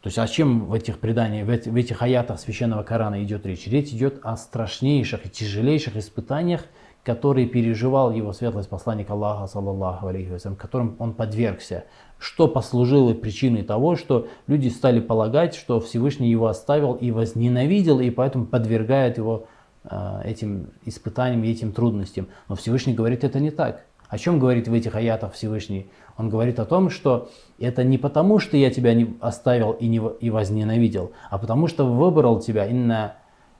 То 0.02 0.08
есть 0.08 0.18
о 0.18 0.28
чем 0.28 0.66
в 0.66 0.74
этих 0.74 1.00
преданиях, 1.00 1.48
в 1.48 1.50
эти- 1.50 1.70
в 1.70 1.76
этих 1.76 2.02
аятах 2.02 2.38
священного 2.38 2.84
Корана 2.84 3.24
идет 3.24 3.46
речь? 3.46 3.68
Речь 3.68 3.90
идет 3.94 4.20
о 4.24 4.36
страшнейших 4.36 5.26
и 5.26 5.30
тяжелейших 5.30 5.96
испытаниях, 5.96 6.66
которые 7.06 7.48
переживал 7.48 8.12
его 8.12 8.34
светлость 8.34 8.70
посланник 8.70 9.10
Аллаха, 9.10 9.48
саллаллаху 9.48 10.08
алейхи 10.08 10.38
которым 10.58 10.96
он 11.00 11.14
подвергся. 11.14 11.86
Что 12.18 12.50
послужило 12.50 13.14
причиной 13.14 13.64
того, 13.64 13.96
что 13.96 14.28
люди 14.48 14.68
стали 14.70 15.00
полагать, 15.00 15.56
что 15.56 15.80
Всевышний 15.80 16.30
его 16.30 16.48
оставил 16.48 16.94
и 16.94 17.12
возненавидел, 17.12 18.02
и 18.02 18.10
поэтому 18.10 18.46
подвергает 18.46 19.18
его 19.18 19.48
э, 19.86 20.22
этим 20.24 20.70
испытаниям 20.86 21.44
и 21.44 21.52
этим 21.52 21.74
трудностям. 21.74 22.28
Но 22.48 22.56
Всевышний 22.56 22.94
говорит, 22.94 23.26
это 23.26 23.40
не 23.40 23.52
так. 23.52 23.86
О 24.08 24.18
чем 24.18 24.40
говорит 24.40 24.68
в 24.68 24.74
этих 24.74 24.96
аятах 24.96 25.34
Всевышний? 25.34 25.90
Он 26.18 26.30
говорит 26.30 26.60
о 26.60 26.66
том, 26.66 26.90
что 26.90 27.30
это 27.60 27.84
не 27.84 27.98
потому, 27.98 28.40
что 28.40 28.56
я 28.56 28.70
тебя 28.70 28.94
не 28.94 29.18
оставил 29.20 29.72
и, 29.72 29.88
не, 29.88 30.02
и 30.20 30.30
возненавидел, 30.30 31.12
а 31.30 31.38
потому 31.38 31.68
что 31.68 31.86
выбрал 31.86 32.40
тебя, 32.40 32.66
инна, 32.66 33.16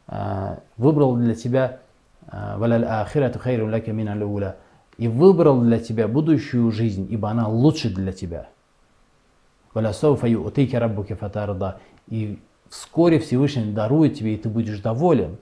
э, 0.08 0.58
выбрал 0.78 1.16
для 1.16 1.34
тебя 1.34 1.80
э, 2.32 2.58
«Валяль 2.58 2.86
ахирату 2.86 3.40
хайрун 3.40 3.72
лака 3.72 3.92
минал 3.92 4.22
ула» 4.30 4.58
и 4.98 5.08
выбрал 5.08 5.62
для 5.62 5.80
тебя 5.80 6.08
будущую 6.08 6.72
жизнь, 6.72 7.08
ибо 7.10 7.30
она 7.30 7.48
лучше 7.48 7.90
для 7.90 8.12
тебя. 8.12 8.50
И 12.08 12.40
вскоре 12.70 13.20
Всевышний 13.20 13.72
дарует 13.72 14.16
тебе, 14.16 14.36
и 14.36 14.38
ты 14.38 14.50
будешь 14.50 14.80
доволен. 14.80 15.38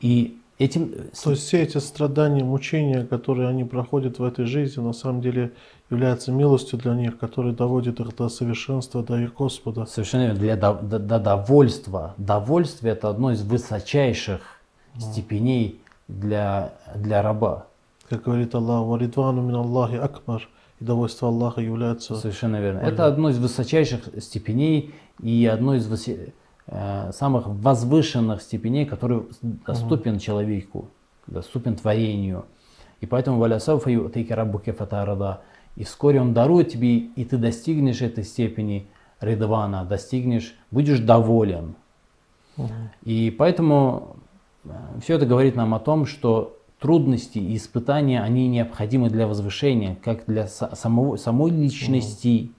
И 0.00 0.40
этим 0.58 0.92
То 1.22 1.30
есть 1.30 1.42
все 1.42 1.62
эти 1.62 1.78
страдания, 1.78 2.44
мучения, 2.44 3.04
которые 3.04 3.48
они 3.48 3.64
проходят 3.64 4.18
в 4.18 4.24
этой 4.24 4.46
жизни, 4.46 4.80
на 4.80 4.92
самом 4.92 5.20
деле 5.20 5.52
являются 5.90 6.32
милостью 6.32 6.78
для 6.78 6.94
них, 6.94 7.18
которые 7.18 7.54
доводят 7.54 8.00
их 8.00 8.16
до 8.16 8.28
совершенства, 8.28 9.02
до 9.02 9.18
их 9.20 9.34
Господа. 9.34 9.86
Совершенно 9.86 10.22
верно. 10.26 10.38
Для 10.38 10.56
до, 10.56 10.74
до- 10.74 10.98
до 10.98 11.18
довольства. 11.18 12.14
Довольствие 12.16 12.92
это 12.92 13.08
одно 13.08 13.32
из 13.32 13.42
высочайших 13.42 14.40
степеней 14.98 15.80
для, 16.08 16.72
для 16.94 17.22
раба. 17.22 17.66
Как 18.08 18.22
говорит 18.22 18.54
Аллах, 18.54 18.86
«Варидвану 18.86 19.42
мин 19.42 19.56
Аллахи 19.56 19.96
акбар» 19.96 20.48
и 20.80 20.84
довольство 20.84 21.28
Аллаха 21.28 21.60
является... 21.60 22.14
Совершенно 22.16 22.60
верно. 22.60 22.78
Это 22.78 23.06
одно 23.06 23.30
из 23.30 23.38
высочайших 23.38 24.00
степеней 24.20 24.94
и 25.22 25.46
одно 25.46 25.74
из 25.74 26.08
э, 26.08 26.32
самых 26.66 27.46
возвышенных 27.46 28.40
степеней, 28.42 28.86
который 28.86 29.24
доступен 29.42 30.18
человеку, 30.18 30.88
доступен 31.26 31.76
творению. 31.76 32.46
И 33.00 33.06
поэтому 33.06 33.38
«Валясауфа 33.38 33.90
ю'тейка 33.90 34.34
раббука 34.34 34.72
фатарада» 34.72 35.42
И 35.76 35.84
вскоре 35.84 36.20
Он 36.20 36.34
дарует 36.34 36.70
тебе, 36.70 36.98
и 36.98 37.24
ты 37.24 37.36
достигнешь 37.36 38.00
этой 38.00 38.24
степени 38.24 38.86
ридвана, 39.20 39.84
достигнешь, 39.84 40.54
будешь 40.70 41.00
доволен. 41.00 41.74
И 43.02 43.34
поэтому 43.36 44.16
все 45.02 45.16
это 45.16 45.26
говорит 45.26 45.56
нам 45.56 45.74
о 45.74 45.80
том, 45.80 46.06
что 46.06 46.56
трудности 46.78 47.38
и 47.38 47.56
испытания, 47.56 48.22
они 48.22 48.46
необходимы 48.48 49.10
для 49.10 49.26
возвышения, 49.26 49.96
как 50.02 50.26
для 50.26 50.44
са- 50.44 50.74
самого, 50.76 51.16
самой 51.16 51.50
личности, 51.50 52.50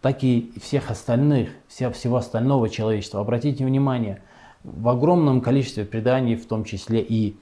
так 0.00 0.22
и 0.22 0.52
всех 0.60 0.90
остальных, 0.90 1.50
вся, 1.66 1.90
всего 1.90 2.16
остального 2.16 2.68
человечества. 2.68 3.20
Обратите 3.20 3.64
внимание, 3.64 4.22
в 4.62 4.88
огромном 4.88 5.40
количестве 5.40 5.84
преданий, 5.84 6.36
в 6.36 6.46
том 6.46 6.64
числе 6.64 7.00
и 7.00 7.36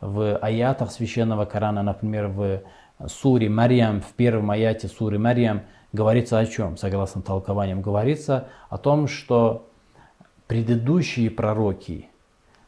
в 0.00 0.36
аятах 0.36 0.92
священного 0.92 1.44
Корана, 1.44 1.82
например, 1.82 2.28
в 2.28 2.62
суре 3.06 3.48
Марьям, 3.48 4.00
в 4.00 4.12
первом 4.14 4.50
аяте 4.50 4.88
суры 4.88 5.18
Марьям, 5.18 5.62
говорится 5.92 6.38
о 6.38 6.46
чем, 6.46 6.76
согласно 6.76 7.22
толкованиям? 7.22 7.82
Говорится 7.82 8.48
о 8.68 8.78
том, 8.78 9.08
что 9.08 9.68
предыдущие 10.46 11.30
пророки 11.30 12.08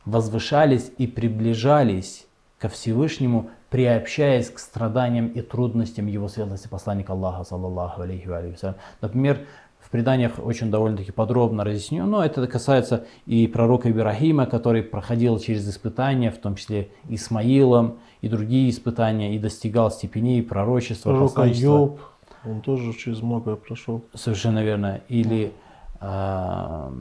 возвышались 0.05 0.91
и 0.99 1.07
приближались 1.07 2.27
ко 2.59 2.69
Всевышнему, 2.69 3.51
приобщаясь 3.71 4.51
к 4.51 4.59
страданиям 4.59 5.29
и 5.29 5.41
трудностям 5.41 6.07
его 6.07 6.29
светлости 6.29 6.69
посланника 6.69 7.13
Аллаха, 7.13 7.45
саллаллаху 7.45 8.03
алейхи 8.03 8.27
ва 8.27 8.39
алейхи. 8.39 8.75
Например, 9.01 9.47
в 9.79 9.91
преданиях 9.91 10.33
очень 10.39 10.71
довольно-таки 10.71 11.13
подробно 11.13 11.65
разъяснено, 11.65 12.07
но 12.07 12.25
это 12.25 12.47
касается 12.47 13.07
и 13.27 13.47
пророка 13.47 13.91
Ибрахима, 13.91 14.47
который 14.47 14.83
проходил 14.83 15.39
через 15.39 15.69
испытания, 15.69 16.31
в 16.31 16.39
том 16.39 16.57
числе 16.57 16.91
Исмаилом, 17.09 17.99
и 18.21 18.29
другие 18.29 18.69
испытания, 18.71 19.35
и 19.35 19.39
достигал 19.39 19.91
степеней 19.91 20.43
пророчества, 20.43 21.11
Пророк 21.11 21.29
посланничества. 21.31 21.99
Он 22.45 22.61
тоже 22.61 22.93
через 22.95 23.23
многое 23.23 23.57
прошел. 23.57 24.05
Совершенно 24.15 24.63
верно. 24.63 25.01
Или 25.09 25.53
а, 26.01 26.93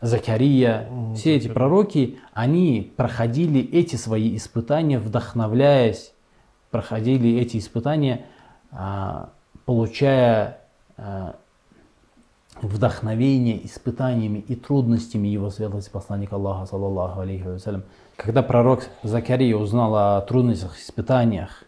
Закария. 0.00 0.88
Все 1.14 1.36
эти 1.36 1.48
пророки, 1.48 2.18
они 2.32 2.92
проходили 2.96 3.60
эти 3.60 3.96
свои 3.96 4.36
испытания, 4.36 4.98
вдохновляясь, 4.98 6.12
проходили 6.70 7.38
эти 7.38 7.56
испытания, 7.58 8.26
а, 8.70 9.30
получая 9.64 10.60
а, 10.96 11.36
вдохновение 12.60 13.64
испытаниями 13.64 14.38
и 14.38 14.54
трудностями 14.56 15.28
его 15.28 15.50
светлости 15.50 15.90
посланника 15.90 16.36
Аллаха, 16.36 16.66
саллаллаху 16.66 17.20
алейхи 17.20 17.44
вассалям. 17.44 17.84
Когда 18.16 18.42
пророк 18.42 18.84
Закария 19.02 19.56
узнал 19.56 19.94
о 19.94 20.20
трудностях, 20.22 20.76
испытаниях, 20.78 21.64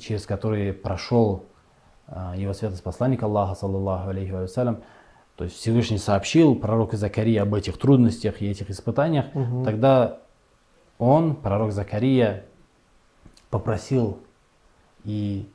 через 0.00 0.26
которые 0.26 0.72
прошел 0.72 1.44
а, 2.06 2.34
его 2.36 2.52
светлость 2.52 2.82
посланник 2.82 3.22
Аллаха, 3.22 3.54
саллаллаху 3.54 4.10
алейхи 4.10 4.32
вассалям, 4.32 4.82
то 5.36 5.44
есть 5.44 5.56
Всевышний 5.56 5.98
сообщил 5.98 6.54
пророку 6.54 6.96
Закарии 6.96 7.36
об 7.36 7.54
этих 7.54 7.78
трудностях 7.78 8.42
и 8.42 8.50
этих 8.50 8.68
испытаниях, 8.68 9.26
Мгм. 9.32 9.64
тогда 9.64 10.18
он, 10.98 11.34
пророк 11.34 11.72
Закария, 11.72 12.44
попросил 13.50 14.18
и 15.04 15.48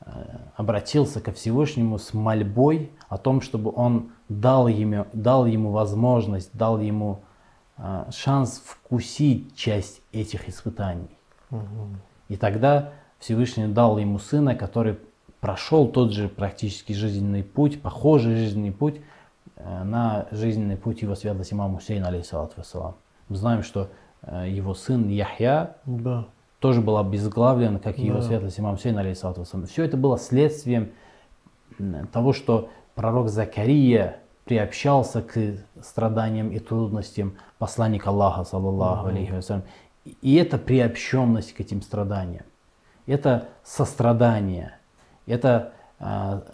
э, 0.00 0.10
обратился 0.56 1.20
ко 1.20 1.32
Всевышнему 1.32 1.98
с 1.98 2.14
мольбой 2.14 2.90
о 3.08 3.18
том, 3.18 3.40
чтобы 3.40 3.72
он 3.74 4.12
дал 4.28 4.68
ему, 4.68 5.06
дал 5.12 5.46
ему 5.46 5.70
возможность, 5.70 6.50
дал 6.52 6.80
ему 6.80 7.20
э, 7.76 8.04
шанс 8.10 8.62
вкусить 8.64 9.54
часть 9.56 10.00
этих 10.12 10.48
испытаний. 10.48 11.10
Мгм. 11.50 12.00
И 12.28 12.36
тогда 12.36 12.92
Всевышний 13.18 13.66
дал 13.66 13.98
ему 13.98 14.18
сына, 14.18 14.54
который 14.54 14.98
прошел 15.40 15.88
тот 15.88 16.12
же 16.12 16.28
практически 16.28 16.92
жизненный 16.92 17.42
путь, 17.42 17.80
похожий 17.80 18.36
жизненный 18.36 18.72
путь 18.72 19.00
э, 19.56 19.84
на 19.84 20.26
жизненный 20.30 20.76
путь 20.76 21.02
его 21.02 21.14
светлости 21.14 21.54
имама 21.54 21.78
Хусейна, 21.78 22.08
алейхиссалату 22.08 22.54
вассалам. 22.56 22.94
Мы 23.28 23.36
знаем, 23.36 23.62
что 23.62 23.88
э, 24.22 24.46
его 24.48 24.74
сын 24.74 25.08
Яхья 25.08 25.76
Да. 25.84 26.26
Тоже 26.60 26.80
был 26.80 26.98
обезглавлен, 26.98 27.78
как 27.78 27.98
и 27.98 28.06
его 28.06 28.18
Да. 28.18 28.22
светлость 28.22 28.58
имам 28.58 28.76
Хусейн, 28.76 28.98
алейхиссалату 28.98 29.40
вассалам. 29.40 29.66
Все 29.66 29.84
это 29.84 29.96
было 29.96 30.18
следствием 30.18 30.90
того, 32.12 32.32
что 32.32 32.70
пророк 32.94 33.28
Закария 33.28 34.18
приобщался 34.44 35.22
к 35.22 35.38
страданиям 35.82 36.50
и 36.50 36.58
трудностям 36.58 37.34
посланника 37.58 38.10
Аллаха, 38.10 38.44
саллаллаху 38.44 39.08
алейхи 39.08 39.32
вассалям. 39.32 39.64
И 40.22 40.36
это 40.36 40.56
приобщенность 40.56 41.52
к 41.52 41.60
этим 41.60 41.82
страданиям. 41.82 42.44
Это 43.06 43.48
сострадание. 43.64 44.78
Это 45.26 45.72
а, 45.98 46.44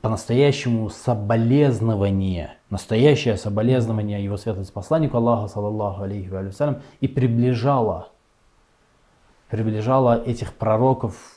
по-настоящему 0.00 0.88
соболезнование, 0.90 2.54
настоящее 2.70 3.36
соболезнование 3.36 4.22
его 4.22 4.36
светлости 4.36 4.72
посланнику 4.72 5.16
Аллаха, 5.16 5.48
саллаллаху 5.48 6.04
алейхи 6.04 6.28
вассалям, 6.28 6.82
и 7.00 7.08
приближало 7.08 8.09
приближала 9.50 10.22
этих 10.22 10.54
пророков 10.54 11.36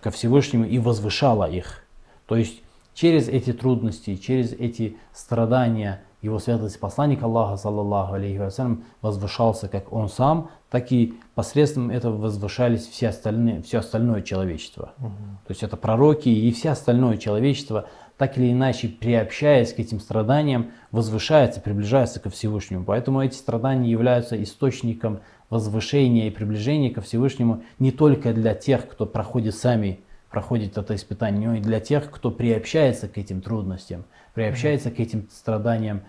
ко 0.00 0.10
Всевышнему 0.10 0.64
и 0.64 0.78
возвышала 0.78 1.50
их. 1.50 1.84
То 2.26 2.36
есть 2.36 2.62
через 2.94 3.28
эти 3.28 3.52
трудности, 3.52 4.16
через 4.16 4.52
эти 4.52 4.96
страдания 5.12 6.02
его 6.24 6.38
светлости 6.38 6.78
посланник 6.78 7.22
Аллаха, 7.22 7.56
саллаллаху 7.56 8.14
алейхи 8.14 8.38
вассалям, 8.38 8.84
возвышался 9.02 9.68
как 9.68 9.92
он 9.92 10.08
сам, 10.08 10.48
так 10.70 10.90
и 10.90 11.14
посредством 11.34 11.90
этого 11.90 12.16
возвышались 12.16 12.86
все 12.86 13.08
остальные, 13.08 13.62
все 13.62 13.78
остальное 13.78 14.22
человечество. 14.22 14.92
То 14.98 15.50
есть 15.50 15.62
это 15.62 15.76
пророки 15.76 16.30
и 16.30 16.50
все 16.52 16.70
остальное 16.70 17.18
человечество, 17.18 17.88
так 18.16 18.38
или 18.38 18.52
иначе 18.52 18.88
приобщаясь 18.88 19.74
к 19.74 19.80
этим 19.80 20.00
страданиям, 20.00 20.70
возвышается, 20.92 21.60
приближается 21.60 22.20
ко 22.20 22.30
Всевышнему. 22.30 22.84
Поэтому 22.84 23.22
эти 23.22 23.34
страдания 23.34 23.90
являются 23.90 24.42
источником 24.42 25.20
возвышения 25.54 26.26
и 26.26 26.30
приближения 26.30 26.90
ко 26.90 27.00
Всевышнему 27.00 27.62
не 27.78 27.92
только 27.92 28.34
для 28.34 28.54
тех, 28.54 28.88
кто 28.88 29.06
проходит 29.06 29.54
сами, 29.54 30.00
проходит 30.28 30.76
это 30.76 30.96
испытание, 30.96 31.48
но 31.48 31.54
и 31.54 31.60
для 31.60 31.78
тех, 31.78 32.10
кто 32.10 32.32
приобщается 32.32 33.06
к 33.06 33.18
этим 33.18 33.40
трудностям, 33.40 34.04
приобщается 34.34 34.90
к 34.90 34.98
этим 34.98 35.28
страданиям 35.30 36.02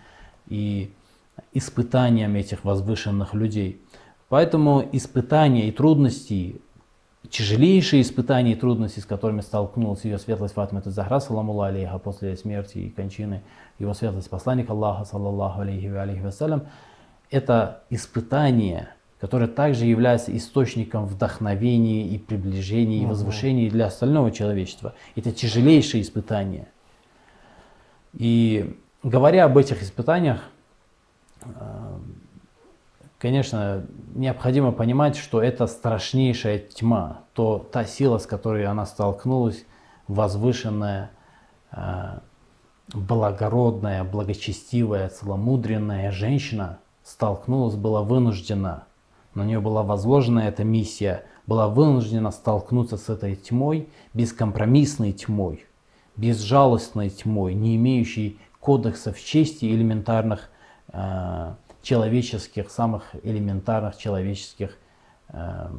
и 0.47 0.91
испытаниям 1.53 2.33
этих 2.33 2.65
возвышенных 2.65 3.35
людей. 3.35 3.81
Поэтому 4.29 4.83
испытания 4.91 5.67
и 5.67 5.71
трудности, 5.71 6.59
тяжелейшие 7.29 8.01
испытания 8.01 8.53
и 8.53 8.55
трудности, 8.55 8.99
с 8.99 9.05
которыми 9.05 9.41
столкнулась 9.41 10.05
ее 10.05 10.17
светлость 10.17 10.55
Фатима 10.55 10.81
Захра, 10.85 11.19
саламу 11.19 11.61
алейха, 11.61 11.99
после 11.99 12.35
смерти 12.35 12.79
и 12.79 12.89
кончины 12.89 13.43
его 13.77 13.93
светлость 13.93 14.31
посланника 14.31 14.73
Аллаха, 14.73 15.05
саллаллаху 15.05 15.61
алейхи 15.61 15.85
ва 15.85 16.01
алейхи 16.01 16.21
вассалям, 16.21 16.63
это 17.29 17.83
испытания, 17.89 18.95
которые 19.19 19.47
также 19.47 19.85
являются 19.85 20.35
источником 20.35 21.05
вдохновения 21.05 22.07
и 22.07 22.17
приближения 22.17 23.03
и 23.03 23.05
возвышения 23.05 23.69
для 23.69 23.87
остального 23.87 24.31
человечества. 24.31 24.93
Это 25.15 25.31
тяжелейшие 25.31 26.01
испытания. 26.01 26.67
И 28.13 28.77
говоря 29.03 29.45
об 29.45 29.57
этих 29.57 29.81
испытаниях, 29.81 30.41
э, 31.43 31.97
конечно, 33.17 33.85
необходимо 34.13 34.71
понимать, 34.71 35.15
что 35.15 35.41
это 35.41 35.67
страшнейшая 35.67 36.59
тьма, 36.59 37.21
то 37.33 37.59
та 37.71 37.85
сила, 37.85 38.17
с 38.17 38.25
которой 38.25 38.65
она 38.65 38.85
столкнулась, 38.85 39.65
возвышенная, 40.07 41.11
э, 41.71 42.19
благородная, 42.93 44.03
благочестивая, 44.03 45.09
целомудренная 45.09 46.11
женщина 46.11 46.79
столкнулась, 47.03 47.75
была 47.75 48.01
вынуждена, 48.01 48.85
на 49.35 49.43
нее 49.43 49.59
была 49.59 49.83
возложена 49.83 50.39
эта 50.39 50.63
миссия, 50.63 51.25
была 51.45 51.67
вынуждена 51.67 52.31
столкнуться 52.31 52.97
с 52.97 53.09
этой 53.09 53.35
тьмой, 53.35 53.89
бескомпромиссной 54.13 55.11
тьмой, 55.11 55.65
безжалостной 56.15 57.09
тьмой, 57.09 57.53
не 57.53 57.75
имеющей 57.75 58.39
кодексов 58.59 59.21
чести 59.21 59.65
элементарных 59.65 60.49
э, 60.91 61.53
человеческих, 61.83 62.71
самых 62.71 63.03
элементарных 63.21 63.97
человеческих 63.97 64.77
э, 65.29 65.69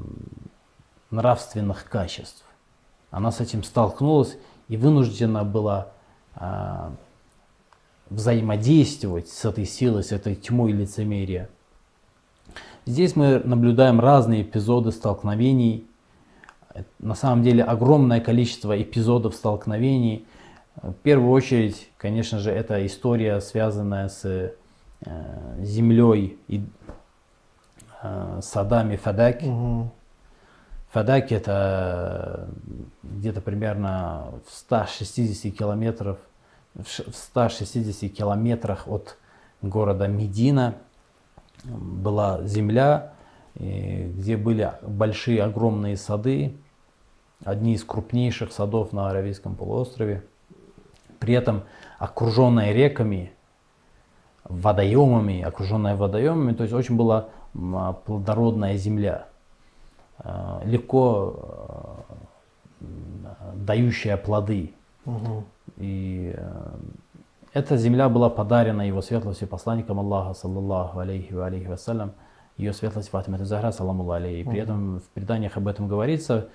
нравственных 1.10 1.88
качеств. 1.88 2.44
Она 3.10 3.32
с 3.32 3.40
этим 3.40 3.64
столкнулась 3.64 4.36
и 4.68 4.76
вынуждена 4.76 5.44
была 5.44 5.88
э, 6.36 6.90
взаимодействовать 8.10 9.28
с 9.28 9.44
этой 9.44 9.64
силой, 9.64 10.04
с 10.04 10.12
этой 10.12 10.34
тьмой 10.34 10.72
лицемерия. 10.72 11.48
Здесь 12.88 13.16
мы 13.16 13.40
наблюдаем 13.40 13.98
разные 13.98 14.42
эпизоды 14.42 14.92
столкновений. 14.92 15.88
На 17.00 17.16
самом 17.16 17.42
деле 17.42 17.64
огромное 17.64 18.20
количество 18.20 18.80
эпизодов 18.80 19.34
столкновений. 19.34 20.24
В 20.76 20.92
первую 20.92 21.32
очередь, 21.32 21.90
конечно 21.96 22.38
же, 22.38 22.52
это 22.52 22.86
история, 22.86 23.40
связанная 23.40 24.08
с 24.08 24.24
э, 24.24 24.52
землей 25.62 26.38
и 26.46 26.64
э, 28.04 28.38
садами 28.40 28.94
Фадак. 28.94 29.42
Мгм. 29.42 29.90
Фадак 30.92 31.32
это 31.32 32.48
где-то 33.02 33.40
примерно 33.40 34.26
в 34.46 34.54
160 34.54 35.52
километров, 35.52 36.18
в 36.74 36.86
160 37.12 38.12
километрах 38.12 38.86
от 38.86 39.16
города 39.60 40.06
Медина 40.06 40.76
была 41.64 42.42
земля, 42.44 43.12
где 43.54 44.36
были 44.36 44.72
большие 44.82 45.42
огромные 45.42 45.96
сады, 45.96 46.56
одни 47.44 47.74
из 47.74 47.84
крупнейших 47.84 48.52
садов 48.52 48.92
на 48.92 49.10
Аравийском 49.10 49.54
полуострове. 49.54 50.22
при 51.18 51.34
этом 51.34 51.62
окруженная 51.98 52.72
реками, 52.72 53.32
водоемами, 54.44 55.42
окруженная 55.42 55.96
водоемами, 55.96 56.52
то 56.52 56.62
есть 56.62 56.74
очень 56.74 56.96
была 56.96 57.28
а, 57.54 57.92
плодородная 57.94 58.76
земля, 58.76 59.26
а, 60.18 60.62
легко 60.64 62.04
а, 62.80 63.54
дающая 63.54 64.16
плоды. 64.16 64.72
Мгм. 65.04 65.44
И 65.78 66.34
э, 66.36 66.76
эта 67.56 67.78
земля 67.78 68.10
была 68.10 68.28
подарена 68.28 68.86
его 68.86 69.00
светлости 69.00 69.46
посланником 69.46 69.98
Аллаха, 69.98 70.34
саллаллаху 70.34 70.98
алейхи 70.98 71.32
ва 71.32 71.46
алейхи 71.46 71.66
вассалям, 71.66 72.12
ее 72.58 72.74
светлость 72.74 73.08
Фатима 73.08 73.38
Захра, 73.38 73.72
саламу 73.72 74.10
алейхи. 74.10 74.46
И 74.46 74.50
при 74.50 74.60
этом 74.60 75.00
в 75.00 75.04
преданиях 75.14 75.56
об 75.56 75.66
этом 75.66 75.88
говорится, 75.88 76.48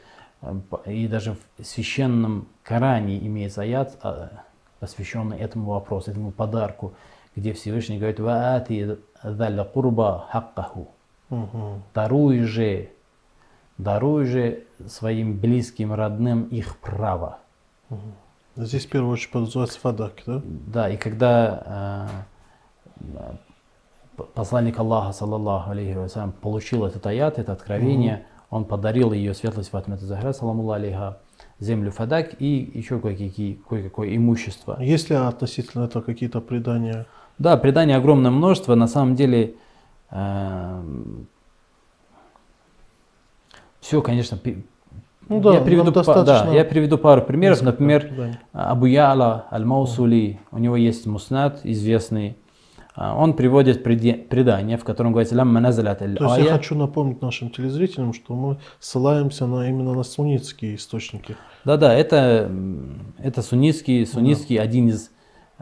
э, 0.44 0.54
и 0.86 1.08
даже 1.08 1.34
в 1.58 1.66
священном 1.66 2.48
Коране 2.62 3.18
имеется 3.26 3.64
аят, 3.64 3.98
а, 4.04 4.44
посвященный 4.80 5.40
этому 5.40 5.72
вопросу, 5.72 6.12
этому 6.12 6.32
подарку, 6.32 6.94
где 7.36 7.54
Всевышний 7.54 7.98
говорит 7.98 8.20
«Ваати 8.20 9.00
даля 9.24 9.64
курба 9.64 10.28
хаккаху». 10.30 10.88
«Даруй 11.96 12.42
же, 12.42 12.92
даруй 13.80 14.26
же 14.26 14.66
своим 14.86 15.40
близким, 15.40 15.94
родным 15.94 16.44
их 16.44 16.78
право». 16.78 17.40
Здесь 18.56 18.86
в 18.86 18.90
первую 18.90 19.14
очередь 19.14 19.32
подразумевается 19.32 19.80
фадаки, 19.80 20.24
да? 20.26 20.42
Да, 20.44 20.90
и 20.90 20.98
когда 20.98 22.10
э, 23.08 23.36
посланник 24.34 24.78
Аллаха, 24.78 25.14
саллаллаху 25.14 25.72
алейхи 25.72 25.98
вассалям, 25.98 26.34
получил 26.34 26.86
этот 26.86 27.06
аят, 27.08 27.40
это 27.40 27.54
откровение, 27.54 28.26
он 28.50 28.66
подарил 28.66 29.14
ее 29.14 29.34
светлость 29.34 29.70
Фатимата 29.70 30.06
Захра, 30.06 30.34
саламу 30.34 30.70
алейха, 30.70 31.20
землю 31.60 31.92
Фадак 31.92 32.42
и 32.42 32.72
еще 32.74 33.00
кое-какие, 33.00 33.54
кое-какое 33.54 34.16
имущество. 34.18 34.78
Есть 34.82 35.10
ли 35.10 35.16
относительно 35.16 35.86
этого 35.86 36.04
какие-то 36.04 36.42
предания? 36.42 37.06
Да, 37.38 37.56
преданий 37.56 37.96
огромное 37.96 38.32
множество. 38.32 38.76
На 38.76 38.88
самом 38.88 39.16
деле, 39.16 39.56
все, 43.80 44.02
конечно, 44.04 44.38
Ну 45.32 45.42
да, 45.42 45.54
я, 45.56 45.62
приведу, 45.62 45.92
па- 45.92 46.04
да, 46.04 46.14
достаточно 46.14 46.54
я 46.54 46.66
приведу 46.66 46.98
пару 46.98 47.22
примеров. 47.22 47.58
несколько 47.58 47.72
Например, 47.72 48.02
преданий. 48.02 48.38
Абу 48.52 48.86
Яла 48.86 49.46
Аль-Маусули, 49.52 50.40
у 50.52 50.58
него 50.58 50.76
есть 50.76 51.06
муснат 51.06 51.62
известный. 51.64 52.38
А, 52.96 53.16
Он 53.16 53.34
приводит 53.34 53.84
предание, 53.84 54.78
в 54.78 54.84
котором 54.84 55.14
говорится 55.14 55.36
«Лямма 55.36 55.62
назалят 55.62 56.00
То 56.00 56.06
есть 56.06 56.22
аль-ая». 56.22 56.44
я 56.44 56.52
хочу 56.52 56.76
напомнить 56.76 57.22
нашим 57.22 57.50
телезрителям, 57.50 58.14
что 58.14 58.36
мы 58.36 58.58
ссылаемся 58.82 59.48
на 59.48 59.70
именно 59.70 59.94
на 59.94 60.04
суннитские 60.04 60.76
источники. 60.76 61.38
Да-да, 61.64 61.94
это, 61.94 62.52
это 63.18 63.42
суннитский, 63.42 64.06
суннитский 64.06 64.58
один 64.58 64.90
из 64.90 65.10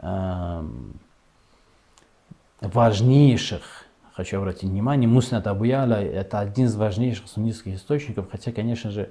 эм, 0.02 0.98
важнейших, 2.60 3.62
хочу 4.12 4.38
обратить 4.38 4.68
внимание, 4.68 5.08
Муснат 5.08 5.46
Абу 5.46 5.64
Яла, 5.64 6.02
это 6.02 6.40
один 6.40 6.66
из 6.66 6.74
важнейших 6.74 7.28
суннитских 7.28 7.76
источников, 7.76 8.28
хотя, 8.30 8.50
конечно 8.50 8.90
же, 8.90 9.10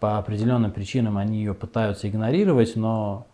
по 0.00 0.18
определенным 0.18 0.70
причинам 0.70 1.18
они 1.18 1.38
ее 1.38 1.54
пытаются 1.54 2.08
игнорировать, 2.08 2.76
но 2.76 3.26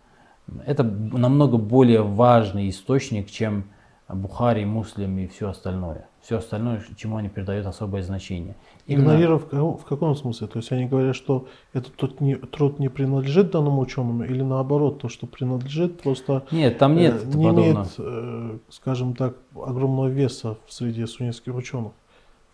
это 0.66 0.82
намного 0.82 1.56
более 1.56 2.02
важный 2.02 2.68
источник, 2.68 3.30
чем 3.30 3.64
Бухари, 4.08 4.64
Муслим 4.64 5.18
и 5.18 5.26
все 5.26 5.48
остальное. 5.48 6.08
Все 6.20 6.38
остальное, 6.38 6.82
чему 6.96 7.16
они 7.16 7.28
придают 7.28 7.66
особое 7.66 8.02
значение. 8.02 8.54
Именно- 8.86 9.02
Игнорировав 9.02 9.44
в 9.80 9.84
каком, 9.84 10.14
смысле? 10.16 10.46
То 10.46 10.58
есть 10.58 10.72
они 10.72 10.86
говорят, 10.86 11.16
что 11.16 11.48
этот 11.74 11.94
труд 11.96 12.20
не, 12.20 12.34
труд 12.36 12.78
не 12.78 12.88
принадлежит 12.88 13.50
данному 13.50 13.80
ученому, 13.80 14.24
или 14.24 14.42
наоборот, 14.42 15.00
то, 15.00 15.08
что 15.08 15.26
принадлежит, 15.26 16.00
просто 16.00 16.44
Нет, 16.50 16.78
там 16.78 16.96
нет 16.96 17.14
э, 17.14 17.26
не 17.36 17.46
подобного. 17.46 17.62
имеет, 17.62 17.94
э, 17.98 18.58
скажем 18.70 19.14
так, 19.14 19.36
огромного 19.54 20.08
веса 20.08 20.56
в 20.66 20.72
среде 20.72 21.06
суннитских 21.06 21.54
ученых. 21.54 21.92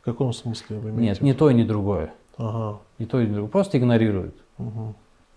В 0.01 0.05
каком 0.05 0.33
смысле 0.33 0.79
вы 0.79 0.90
имеете? 0.90 1.11
Нет, 1.11 1.20
ни 1.20 1.33
то 1.33 1.51
и 1.51 1.55
ни 1.55 1.62
другое. 1.62 2.12
Ага. 2.40 2.79
И 2.98 3.05
то, 3.05 3.20
и 3.20 3.26
другое. 3.26 3.50
Просто 3.50 3.79
игнорируют. 3.79 4.35
мгм. 4.59 4.94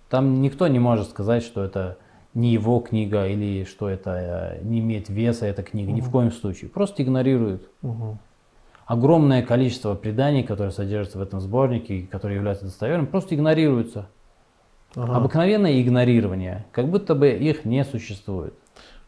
Там 0.10 0.42
никто 0.42 0.68
не 0.68 0.80
может 0.80 1.10
сказать, 1.10 1.44
что 1.44 1.64
это 1.64 1.98
не 2.36 2.54
его 2.54 2.80
книга 2.80 3.26
или 3.28 3.64
что 3.64 3.90
это 3.90 4.58
э, 4.60 4.64
не 4.64 4.80
имеет 4.80 5.10
веса 5.10 5.46
эта 5.48 5.64
книга. 5.64 5.92
Ни 5.92 6.02
в 6.02 6.10
коем 6.12 6.32
случае. 6.32 6.70
Просто 6.70 7.04
игнорируют. 7.04 7.68
Мгм. 7.82 8.20
Огромное 8.86 9.42
количество 9.44 9.96
преданий, 9.96 10.44
которые 10.44 10.72
содержатся 10.72 11.18
в 11.18 11.22
этом 11.22 11.40
сборнике, 11.40 12.00
и 12.00 12.06
которые 12.06 12.36
являются 12.38 12.66
достоверными, 12.66 13.08
просто 13.08 13.34
игнорируются. 13.36 14.08
Ага. 14.96 15.16
Обыкновенное 15.18 15.82
игнорирование, 15.82 16.66
как 16.72 16.88
будто 16.88 17.16
бы 17.16 17.30
их 17.30 17.66
не 17.66 17.84
существует. 17.84 18.54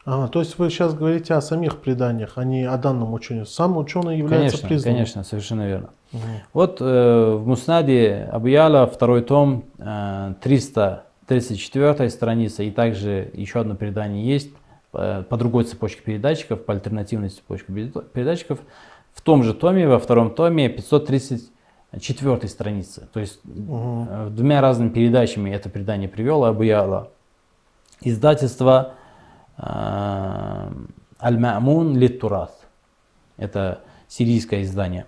Ага, 0.06 0.28
то 0.28 0.40
есть 0.40 0.58
вы 0.58 0.70
сейчас 0.70 0.94
говорите 0.94 1.34
о 1.34 1.42
самих 1.42 1.78
преданиях, 1.82 2.34
а 2.38 2.44
не 2.44 2.64
о 2.64 2.78
данном 2.78 3.14
учении. 3.14 3.44
Сам 3.44 3.78
ученый 3.78 4.18
является 4.20 4.58
Конечно, 4.58 4.70
признанным. 4.70 4.96
конечно, 4.98 5.24
совершенно 5.24 5.68
верно. 5.68 5.90
Вот 6.54 6.78
э, 6.82 7.36
в 7.36 7.48
Муснаде 7.48 8.30
Абуяла, 8.32 8.88
второй 8.88 9.22
том, 9.22 9.66
э, 9.78 10.34
334 10.42 12.10
страница, 12.10 12.64
и 12.64 12.72
также 12.72 13.30
еще 13.34 13.60
одно 13.60 13.76
предание 13.76 14.26
есть 14.26 14.50
э, 14.94 15.24
по 15.28 15.38
другой 15.38 15.64
цепочке 15.66 16.02
передатчиков, 16.02 16.64
по 16.66 16.74
альтернативной 16.74 17.30
цепочке 17.30 17.72
переда- 17.74 18.04
передатчиков. 18.04 18.60
В 19.14 19.22
том 19.22 19.44
же 19.44 19.54
томе, 19.54 19.88
во 19.88 19.98
втором 20.00 20.30
томе, 20.34 20.68
534 20.70 22.48
страницы. 22.48 23.08
То 23.14 23.20
есть 23.20 23.40
Мгм. 23.44 24.08
э, 24.10 24.28
двумя 24.32 24.62
разными 24.62 24.90
передачами 24.90 25.50
это 25.52 25.70
предание 25.70 26.08
привел 26.10 26.44
Абуяла. 26.46 27.10
Издательство 28.02 28.94
э, 29.58 29.64
Аль-Ма'мун 31.22 31.96
Литтурат. 31.98 32.52
Это 33.38 33.80
сирийское 34.08 34.62
издание. 34.64 35.06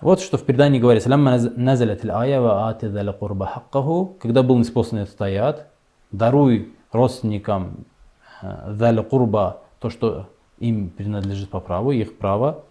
Вот 0.00 0.20
что 0.20 0.38
в 0.38 0.44
предании 0.44 0.78
говорится. 0.78 1.08
«Лямма 1.08 1.34
наз- 1.34 1.52
назалят 1.56 2.04
аль-ая 2.04 2.40
ва 2.40 2.78
курба 3.18 3.46
хаккаху». 3.46 4.16
Когда 4.20 4.42
был 4.42 4.58
неспослан 4.58 5.02
этот 5.02 5.20
аят, 5.20 5.66
даруй 6.12 6.72
родственникам 6.92 7.84
э, 8.42 8.72
дали 8.74 9.02
курба 9.02 9.58
то, 9.80 9.90
что 9.90 10.26
им 10.58 10.90
принадлежит 10.90 11.50
по 11.50 11.60
праву, 11.60 11.90
их 11.90 12.16
право. 12.18 12.64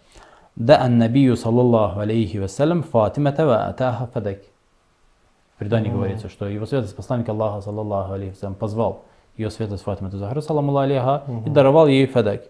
Да 0.55 0.81
ан-набию 0.81 1.35
саллаллаху 1.35 1.99
алейхи 1.99 2.37
вассалям 2.37 2.83
Фатимата 2.83 3.45
ва 3.45 3.65
атаха 3.67 4.07
фадак. 4.07 4.39
В 5.55 5.59
предании 5.59 5.89
говорится, 5.89 6.29
что 6.29 6.47
его 6.47 6.65
светлость 6.65 6.95
посланник 6.95 7.27
Аллаха, 7.29 7.61
саллаллаху 7.61 8.13
алейхи 8.13 8.31
вассалям, 8.31 8.55
позвал 8.55 9.03
ее 9.35 9.49
светлость 9.51 9.83
Фатима 9.83 10.09
Захара, 10.11 10.41
саламу 10.41 10.75
алейха, 10.77 11.23
и 11.45 11.49
даровал 11.49 11.87
ей 11.87 12.07
фадак. 12.07 12.43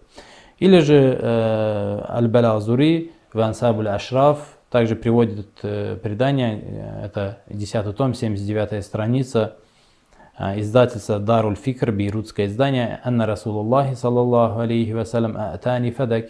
Или 0.60 0.80
же 0.80 1.18
э, 1.20 2.06
Аль-Бала 2.10 2.60
Зури, 2.60 3.12
в 3.34 3.40
Ансабуль 3.40 3.90
Ашраф, 3.90 4.57
также 4.70 4.96
приводит 4.96 5.48
э, 5.64 5.96
предание, 5.96 6.62
э, 6.62 7.06
это 7.06 7.40
10 7.48 7.96
том, 7.96 8.14
79 8.14 8.84
страница, 8.84 9.56
э, 10.38 10.60
издательство 10.60 11.20
Даруль 11.20 11.56
Фикр, 11.56 11.92
бейрутское 11.92 12.48
издание, 12.48 13.00
«Анна 13.04 13.26
Расулуллахи, 13.26 13.96
саллаллаху 13.96 14.60
алейхи 14.60 14.92
вассалям, 14.92 15.38
атани 15.38 15.92
фадак», 15.92 16.26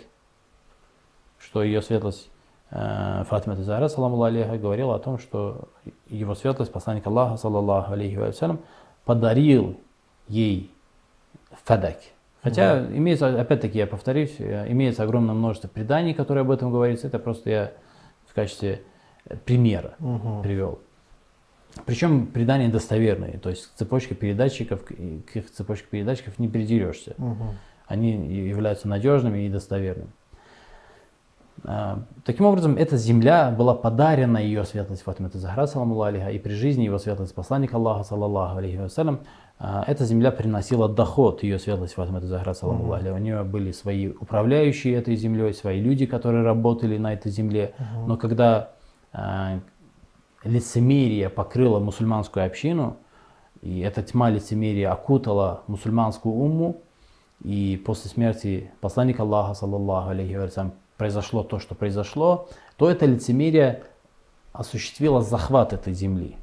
что 1.39 1.63
ее 1.63 1.81
светлость 1.81 2.29
э, 2.69 3.23
Фатима 3.27 3.55
Тазара, 3.55 3.87
саламу 3.87 4.21
алейха, 4.21 4.57
говорила 4.57 4.95
о 4.95 4.99
том, 4.99 5.17
что 5.17 5.69
его 6.07 6.35
светлость, 6.35 6.71
посланник 6.71 7.07
Аллаха, 7.07 7.37
саллаллаху 7.37 7.93
алейхи 7.93 8.17
вассалям, 8.17 8.59
подарил 9.05 9.79
ей 10.27 10.71
фадак. 11.63 11.97
Хотя 12.43 12.85
имеется, 12.85 13.41
опять-таки, 13.41 13.79
я 13.79 13.87
повторюсь, 13.87 14.35
имеется 14.39 15.03
огромное 15.03 15.33
множество 15.33 15.67
преданий, 15.67 16.13
которые 16.13 16.43
об 16.43 16.51
этом 16.51 16.71
говорится. 16.71 17.07
Это 17.07 17.19
просто 17.19 17.49
я 17.49 17.71
качестве 18.37 18.81
э, 19.25 19.35
примера 19.35 19.95
Мгм. 19.99 20.41
привел. 20.43 20.79
Причем 21.85 22.27
предания 22.27 22.69
достоверные, 22.69 23.37
то 23.39 23.49
есть 23.49 23.67
к 23.67 23.73
цепочке 23.75 24.15
передатчиков, 24.15 24.83
к 24.83 24.91
их 24.91 25.51
цепочке 25.51 25.87
передатчиков 25.89 26.39
не 26.39 26.47
придерешься. 26.47 27.13
Мгм. 27.17 27.55
Они 27.87 28.11
являются 28.49 28.87
надежными 28.87 29.45
и 29.45 29.49
достоверными. 29.49 30.09
А, 31.63 32.03
Таким 32.25 32.45
образом, 32.45 32.75
эта 32.77 32.97
земля 32.97 33.49
была 33.51 33.73
подарена 33.73 34.37
ее 34.37 34.63
светлость 34.65 35.03
Фатима 35.03 35.29
Захра, 35.33 35.65
саламу 35.67 36.01
алейха, 36.01 36.29
и 36.29 36.39
при 36.39 36.53
жизни 36.53 36.83
его 36.83 36.99
светлость 36.99 37.33
посланник 37.33 37.73
Аллаха, 37.73 38.03
саллаллаху 38.03 38.57
алейхи 38.57 38.77
вассалям, 38.77 39.19
эта 39.59 40.05
земля 40.05 40.31
приносила 40.31 40.87
доход 40.87 41.41
ее 41.41 41.57
светлость 41.57 41.95
Фатима 41.95 42.21
Захра, 42.21 42.53
саламу 42.53 42.91
алейха. 42.93 43.15
У 43.15 43.17
нее 43.17 43.43
были 43.43 43.71
свои 43.71 44.09
управляющие 44.09 44.93
этой 44.95 45.15
землей, 45.15 45.53
свои 45.53 45.81
люди, 45.81 46.05
которые 46.05 46.43
работали 46.43 46.97
на 46.97 47.13
этой 47.13 47.31
земле. 47.31 47.73
Но 48.05 48.17
когда 48.17 48.71
а, 49.11 49.59
лицемерие 50.43 51.29
покрыло 51.29 51.79
мусульманскую 51.79 52.45
общину, 52.45 52.97
и 53.61 53.79
эта 53.79 54.03
тьма 54.03 54.29
лицемерия 54.29 54.91
окутала 54.91 55.63
мусульманскую 55.67 56.35
умму, 56.35 56.81
и 57.43 57.81
после 57.83 58.09
смерти 58.09 58.71
посланника 58.81 59.23
Аллаха, 59.23 59.53
саллаллаху 59.53 60.09
алейхи 60.09 60.35
вассалям, 60.35 60.73
произошло 60.97 61.43
то, 61.43 61.59
что 61.59 61.75
произошло, 61.75 62.49
то 62.77 62.89
это 62.89 63.05
лицемерие 63.05 63.83
осуществило 64.53 65.21
захват 65.21 65.73
этой 65.73 65.93
земли. 65.93 66.37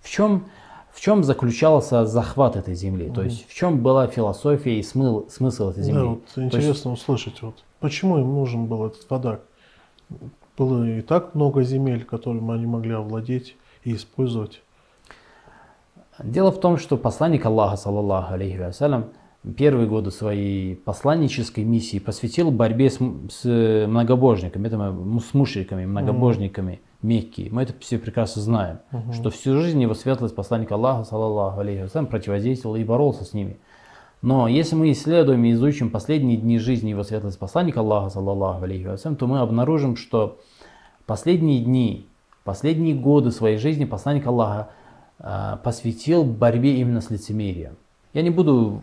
В 0.00 0.08
чем, 0.08 0.46
в 0.92 1.00
чем 1.00 1.24
заключался 1.24 2.04
захват 2.06 2.56
этой 2.56 2.74
земли, 2.74 3.10
то 3.10 3.22
есть 3.22 3.48
в 3.48 3.54
чем 3.54 3.78
была 3.82 4.06
философия 4.06 4.78
и 4.78 4.82
смыл, 4.82 5.26
смысл 5.30 5.70
этой 5.70 5.82
земли. 5.82 6.00
Да, 6.00 6.06
вот 6.06 6.24
То 6.34 6.40
есть- 6.42 6.54
интересно 6.54 6.92
услышать, 6.92 7.40
вот, 7.42 7.54
почему 7.80 8.18
им 8.18 8.34
нужен 8.34 8.66
был 8.66 8.86
этот 8.86 9.02
фадак? 9.04 9.40
Было 10.58 10.84
и 10.86 11.00
так 11.00 11.34
много 11.34 11.62
земель, 11.62 12.04
которыми 12.04 12.54
они 12.54 12.66
могли 12.66 12.92
овладеть 12.92 13.56
и 13.84 13.94
использовать. 13.94 14.62
Дело 16.22 16.52
в 16.52 16.60
том, 16.60 16.76
что 16.76 16.96
посланник 16.98 17.44
Аллаха, 17.46 17.76
саллаллаху 17.76 18.34
алейхи 18.34 18.58
вассалям, 18.58 19.06
первые 19.56 19.88
годы 19.88 20.10
своей 20.10 20.76
посланнической 20.76 21.64
миссии 21.64 21.98
посвятил 21.98 22.50
борьбе 22.50 22.90
с, 22.90 22.98
с 23.30 23.86
многобожниками, 23.88 24.66
это 24.68 24.76
мы- 24.76 25.20
с 25.20 25.32
мушриками, 25.34 25.86
многобожниками 25.86 26.80
Мекки. 27.02 27.48
Мы 27.50 27.62
это 27.62 27.74
все 27.80 27.98
прекрасно 27.98 28.42
знаем, 28.42 28.78
что 29.12 29.30
всю 29.30 29.60
жизнь 29.60 29.82
его 29.82 29.94
светлость 29.94 30.34
посланник 30.34 30.70
Аллаха, 30.70 31.04
саллаллаху 31.04 31.60
алейхи 31.60 31.82
вассалям, 31.82 32.06
противодействовал 32.06 32.76
и 32.76 32.84
боролся 32.84 33.24
с 33.24 33.32
ними. 33.32 33.58
Но 34.22 34.46
если 34.46 34.76
мы 34.76 34.92
исследуем 34.92 35.44
и 35.44 35.52
изучим 35.52 35.90
последние 35.90 36.36
дни 36.36 36.58
жизни 36.58 36.90
его 36.90 37.02
светлость 37.02 37.40
посланника 37.40 37.80
Аллаха, 37.80 38.10
саллаллаху 38.10 38.62
алейхи 38.62 38.86
вассалям, 38.86 39.16
то 39.16 39.26
мы 39.26 39.40
обнаружим, 39.40 39.96
что 39.96 40.38
последние 41.06 41.60
дни, 41.60 42.06
последние 42.44 42.94
годы 42.94 43.32
своей 43.32 43.56
жизни 43.56 43.84
посланник 43.84 44.26
Аллаха 44.26 44.68
а, 45.18 45.56
посвятил 45.56 46.22
борьбе 46.24 46.80
именно 46.80 47.00
с 47.00 47.10
лицемерием. 47.10 47.76
Я 48.14 48.22
не 48.22 48.30
буду 48.30 48.82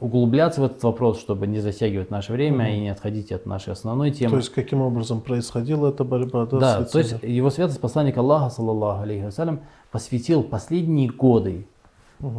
углубляться 0.00 0.60
в 0.60 0.64
этот 0.64 0.82
вопрос, 0.84 1.18
чтобы 1.18 1.46
не 1.46 1.58
затягивать 1.58 2.10
наше 2.10 2.32
время 2.32 2.74
и 2.74 2.80
не 2.80 2.88
отходить 2.88 3.32
от 3.32 3.46
нашей 3.46 3.72
основной 3.72 4.10
темы. 4.10 4.30
То 4.30 4.36
есть, 4.36 4.50
каким 4.50 4.80
образом 4.80 5.20
происходила 5.20 5.88
эта 5.88 6.04
борьба? 6.04 6.46
Да, 6.46 6.58
Да, 6.58 6.84
то 6.84 6.98
есть 6.98 7.16
его 7.22 7.50
святость 7.50 7.80
посланник 7.80 8.16
Аллаха, 8.16 8.50
саллаллаху 8.50 9.02
алейхи 9.02 9.24
вассалям, 9.24 9.60
посвятил 9.90 10.42
последние 10.42 11.08
годы 11.10 11.66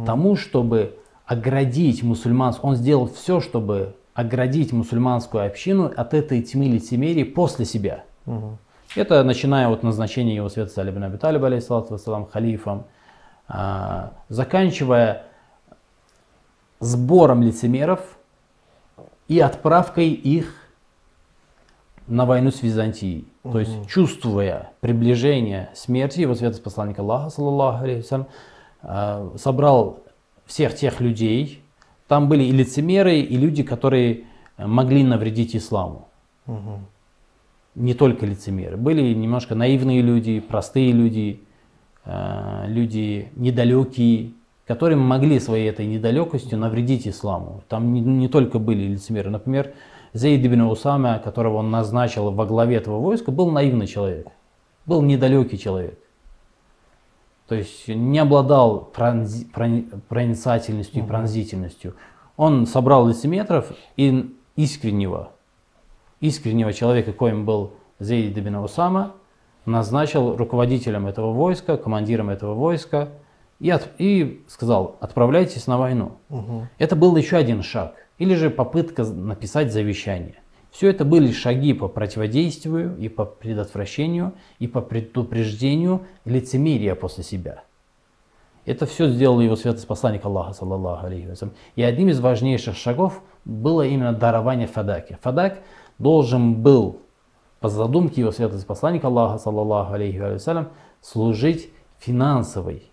тому, 0.06 0.36
чтобы 0.36 0.96
оградить 1.26 2.02
мусульманскую, 2.02 2.70
он 2.70 2.76
сделал 2.76 3.08
все, 3.08 3.40
чтобы 3.40 3.94
оградить 4.14 4.72
мусульманскую 4.72 5.46
общину 5.46 5.90
от 5.94 6.12
этой 6.12 6.42
тьмы 6.42 6.66
лицемерия 6.66 7.24
после 7.24 7.64
себя. 7.64 8.04
Мгм. 8.26 8.58
Это 8.96 9.22
начиная 9.22 9.68
от 9.68 9.82
назначения 9.82 10.34
его 10.34 10.48
святости 10.48 10.80
Али 10.80 10.90
бин 10.90 11.04
Аби 11.04 11.16
Талиба, 11.16 11.46
алейхиссалату 11.46 11.92
вассалам, 11.92 12.26
халифом, 12.26 12.84
а, 13.46 14.12
заканчивая 14.28 15.22
сбором 16.80 17.42
лицемеров 17.42 18.00
и 19.28 19.38
отправкой 19.38 20.08
их 20.10 20.54
на 22.06 22.26
войну 22.26 22.50
с 22.50 22.62
Византией. 22.62 23.28
То 23.44 23.60
есть, 23.60 23.88
чувствуя 23.88 24.72
приближение 24.80 25.70
смерти, 25.74 26.20
его 26.20 26.34
святость 26.34 26.62
посланник 26.62 26.98
Аллаха, 26.98 27.30
саллаллаху 27.30 27.84
алейхи 27.84 28.26
а, 28.82 29.32
собрал 29.36 30.00
всех 30.46 30.74
тех 30.74 31.00
людей, 31.00 31.62
там 32.08 32.28
были 32.28 32.42
и 32.42 32.50
лицемеры, 32.50 33.20
и 33.20 33.36
люди, 33.36 33.62
которые 33.62 34.24
э, 34.56 34.66
могли 34.66 35.04
навредить 35.04 35.54
исламу 35.54 36.08
Мгм. 36.46 36.86
не 37.76 37.94
только 37.94 38.26
лицемеры. 38.26 38.76
Были 38.76 39.14
немножко 39.14 39.54
наивные 39.54 40.02
люди, 40.02 40.40
простые 40.40 40.90
люди, 40.90 41.40
э, 42.04 42.64
люди 42.66 43.28
недалекие, 43.36 44.32
которые 44.70 44.96
могли 44.96 45.40
своей 45.40 45.68
этой 45.68 45.84
недалекостью 45.84 46.56
навредить 46.56 47.08
исламу. 47.08 47.64
Там 47.66 47.92
не, 47.92 48.00
не 48.00 48.28
только 48.28 48.60
были 48.60 48.84
лицемеры. 48.84 49.28
Например, 49.28 49.72
Зейд 50.12 50.46
ибн 50.46 50.60
Усама, 50.60 51.18
которого 51.18 51.56
он 51.56 51.72
назначил 51.72 52.30
во 52.30 52.46
главе 52.46 52.76
этого 52.76 53.00
войска, 53.00 53.32
был 53.32 53.50
наивный 53.50 53.88
человек, 53.88 54.28
был 54.86 55.02
недалекий 55.02 55.58
человек. 55.58 55.98
То 57.48 57.56
есть 57.56 57.88
не 57.88 58.20
обладал 58.20 58.88
пронзи- 58.94 59.50
прони- 59.52 59.90
проницательностью 60.08 61.02
и 61.02 61.04
пронзительностью. 61.04 61.96
Он 62.36 62.64
собрал 62.64 63.08
лицеметров 63.08 63.72
и 63.96 64.36
искреннего, 64.54 65.32
искреннего 66.20 66.72
человека, 66.72 67.12
коим 67.12 67.44
был 67.44 67.72
Зейд 67.98 68.38
ибн 68.38 68.54
Усама, 68.54 69.14
назначил 69.66 70.36
руководителем 70.36 71.08
этого 71.08 71.32
войска, 71.32 71.76
командиром 71.76 72.30
этого 72.30 72.54
войска 72.54 73.08
и, 73.60 73.70
от- 73.70 73.90
и 73.98 74.42
сказал, 74.48 74.96
отправляйтесь 75.00 75.66
на 75.66 75.78
войну. 75.78 76.12
Мгм. 76.28 76.68
Это 76.78 76.96
был 76.96 77.16
еще 77.16 77.36
один 77.36 77.62
шаг, 77.62 77.94
или 78.18 78.34
же 78.34 78.50
попытка 78.50 79.04
написать 79.04 79.72
завещание. 79.72 80.36
Все 80.70 80.88
это 80.88 81.04
были 81.04 81.32
шаги 81.32 81.72
по 81.74 81.88
противодействию 81.88 82.96
и 82.96 83.08
по 83.08 83.24
предотвращению 83.24 84.34
и 84.58 84.66
по 84.66 84.80
предупреждению 84.80 86.02
лицемерия 86.24 86.94
после 86.94 87.24
себя. 87.24 87.64
Это 88.66 88.86
все 88.86 89.08
сделал 89.08 89.40
его 89.40 89.56
святость 89.56 89.86
посланник 89.86 90.24
Аллаха, 90.24 90.52
саллаллаху 90.52 91.06
алейхи. 91.06 91.34
И 91.74 91.82
одним 91.82 92.08
из 92.10 92.20
важнейших 92.20 92.76
шагов 92.76 93.22
было 93.44 93.82
именно 93.82 94.12
дарование 94.12 94.68
фадаки. 94.68 95.18
Фадак 95.22 95.58
должен 95.98 96.54
был, 96.54 97.00
по 97.58 97.68
задумке 97.68 98.20
его 98.20 98.30
святости 98.30 98.64
посланника 98.64 99.08
Аллаха, 99.08 99.38
саллаллаху 99.38 99.94
алейхи 99.94 100.18
вассалям, 100.18 100.68
служить 101.00 101.70
финансовой 101.98 102.89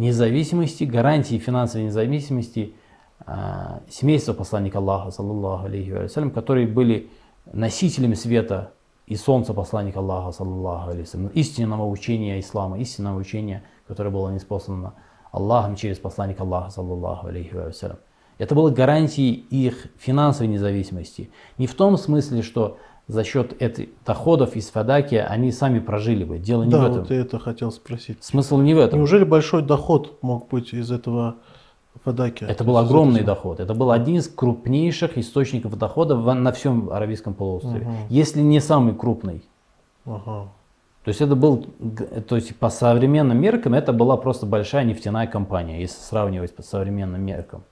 независимости, 0.00 0.84
гарантии 0.84 1.36
финансовой 1.38 1.86
независимости 1.86 2.74
а, 3.26 3.82
семейства 3.88 4.32
посланника 4.32 4.78
Аллаха, 4.78 5.10
саллаллаху 5.10 5.66
алейхи 5.66 5.90
вассалям, 5.90 6.30
которые 6.30 6.66
были 6.66 7.10
носителями 7.52 8.14
света 8.14 8.72
и 9.06 9.14
солнца 9.14 9.52
посланника 9.52 9.98
Аллаха, 9.98 10.32
саллаллаху 10.32 10.90
алейхи 10.90 11.06
вассалям, 11.06 11.26
истинного 11.28 11.86
учения 11.86 12.40
ислама, 12.40 12.78
истинного 12.78 13.18
учения, 13.18 13.62
которое 13.86 14.08
было 14.08 14.30
неспослано 14.30 14.94
Аллахом 15.32 15.76
через 15.76 15.98
посланника 15.98 16.44
Аллаха, 16.44 16.70
саллаллаху 16.70 17.26
алейхи 17.26 17.54
вассалям. 17.54 17.98
Это 18.38 18.54
было 18.54 18.70
гарантией 18.70 19.32
их 19.50 19.88
финансовой 19.98 20.48
независимости. 20.48 21.30
Не 21.58 21.66
в 21.66 21.74
том 21.74 21.98
смысле, 21.98 22.40
что 22.40 22.78
за 23.10 23.24
счет 23.24 23.60
этих 23.60 23.88
доходов 24.06 24.56
из 24.56 24.70
фадаки 24.70 25.16
они 25.16 25.52
сами 25.52 25.80
прожили 25.80 26.24
бы. 26.24 26.38
Дело 26.38 26.62
не 26.62 26.70
Да, 26.70 26.78
в 26.78 26.82
этом. 26.82 27.00
вот 27.00 27.10
я 27.10 27.20
это 27.20 27.38
хотел 27.38 27.72
спросить. 27.72 28.22
Смысл 28.22 28.58
не 28.58 28.74
в 28.74 28.78
этом. 28.78 29.00
Неужели 29.00 29.24
большой 29.24 29.62
доход 29.62 30.18
мог 30.22 30.48
быть 30.48 30.72
из 30.72 30.90
этого 30.90 31.36
фадаки? 32.04 32.44
Это 32.44 32.64
был 32.64 32.78
огромный 32.78 33.22
доход. 33.22 33.60
Это 33.60 33.74
был 33.74 33.90
один 33.90 34.16
из 34.16 34.28
крупнейших 34.28 35.18
источников 35.18 35.76
дохода 35.76 36.16
на 36.16 36.52
всем 36.52 36.90
Аравийском 36.90 37.34
полуострове. 37.34 37.88
Если 38.08 38.40
не 38.40 38.60
самый 38.60 38.94
крупный. 38.94 39.44
Ага. 40.04 40.48
То 41.04 41.08
есть 41.08 41.22
это 41.22 41.34
был, 41.34 41.66
то 42.28 42.36
есть 42.36 42.54
по 42.56 42.68
современным 42.68 43.40
меркам 43.40 43.72
это 43.72 43.92
была 43.92 44.16
просто 44.18 44.44
большая 44.44 44.84
нефтяная 44.84 45.26
компания, 45.26 45.80
если 45.80 45.98
сравнивать 45.98 46.54
по 46.54 46.62
современным 46.62 47.22
меркам. 47.22 47.64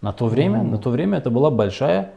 На 0.00 0.12
то 0.12 0.26
время, 0.26 0.62
на 0.62 0.78
то 0.78 0.90
время 0.90 1.18
это 1.18 1.28
была 1.28 1.50
большая 1.50 2.12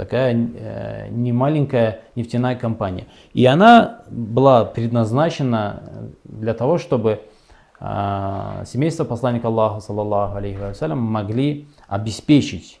такая 0.00 0.32
э, 0.34 1.08
немаленькая 1.10 2.00
нефтяная 2.16 2.56
компания. 2.56 3.06
И 3.34 3.44
она 3.44 4.00
была 4.10 4.64
предназначена 4.64 5.82
для 6.24 6.54
того, 6.54 6.78
чтобы 6.78 7.20
э, 7.78 8.64
семейство 8.66 9.04
посланника 9.04 9.48
Аллаха, 9.48 9.80
саллаллаху 9.80 10.36
алейхи 10.38 10.56
вассалям, 10.56 10.98
могли 11.02 11.68
обеспечить, 11.86 12.80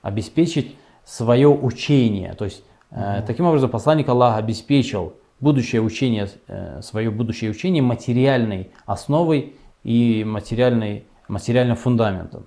обеспечить 0.00 0.76
свое 1.04 1.48
учение. 1.48 2.34
То 2.34 2.44
есть 2.44 2.62
э, 2.92 3.24
таким 3.26 3.46
образом 3.46 3.68
посланник 3.68 4.08
Аллаха 4.08 4.38
обеспечил 4.38 5.14
будущее 5.40 5.82
учение, 5.82 6.28
э, 6.46 6.82
свое 6.82 7.10
будущее 7.10 7.50
учение 7.50 7.82
материальной 7.82 8.70
основой 8.86 9.56
и 9.82 10.22
материальной, 10.24 11.04
материальным 11.26 11.76
фундаментом. 11.76 12.44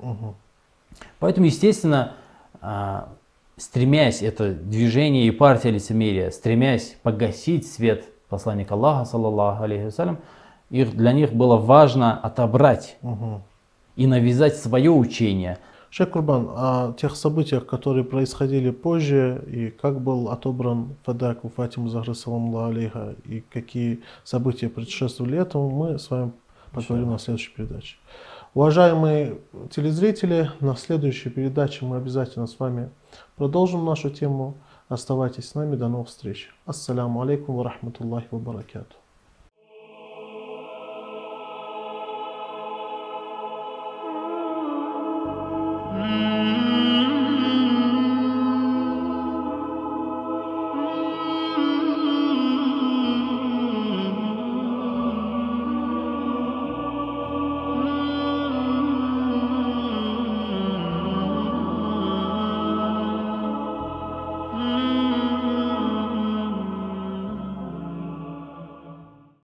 Поэтому, 1.20 1.48
естественно, 1.48 2.14
стремясь 3.58 4.22
это 4.22 4.54
движение 4.54 5.28
и 5.28 5.32
партия 5.32 5.72
лицемерия, 5.72 6.30
стремясь 6.30 6.96
погасить 7.04 7.70
свет 7.70 8.06
посланника 8.30 8.76
Аллаха, 8.76 9.06
саллаллаху 9.06 9.64
алейхи 9.64 9.86
вассалям, 9.86 10.20
их, 10.70 10.96
для 10.96 11.12
них 11.12 11.34
было 11.34 11.58
важно 11.58 12.18
отобрать 12.20 12.98
и 13.96 14.06
навязать 14.06 14.58
свое 14.58 14.92
учение. 14.92 15.58
Шейх 15.90 16.12
Курбан, 16.12 16.50
о 16.50 16.94
тех 16.94 17.16
событиях, 17.16 17.66
которые 17.66 18.04
происходили 18.04 18.72
позже, 18.72 19.42
и 19.48 19.70
как 19.70 20.02
был 20.02 20.30
отобран 20.30 20.96
фадак 21.04 21.46
у 21.46 21.50
Фатимы 21.50 21.90
Захры, 21.90 22.14
саламу 22.14 22.66
алейха, 22.66 23.16
и 23.24 23.40
какие 23.40 24.02
события 24.26 24.68
предшествовали 24.68 25.40
этому, 25.40 25.70
мы 25.70 25.98
с 25.98 26.10
вами 26.10 26.34
поговорим 26.74 27.12
на 27.12 27.20
следующей 27.20 27.52
передаче. 27.56 27.96
Уважаемые 28.58 29.38
телезрители, 29.70 30.50
на 30.62 30.76
следующей 30.76 31.30
передаче 31.30 31.86
мы 31.86 31.98
обязательно 31.98 32.48
с 32.48 32.58
вами 32.58 32.90
продолжим 33.36 33.86
нашу 33.86 34.10
тему. 34.10 34.58
Оставайтесь 34.90 35.50
с 35.50 35.54
нами. 35.54 35.76
До 35.76 35.90
новых 35.90 36.08
встреч. 36.08 36.50
Ассаляму 36.66 37.22
алейкум 37.22 37.58
ва 37.58 37.66
рахматуллахи 37.66 38.30
ва 38.32 38.40
баракату. 38.40 38.96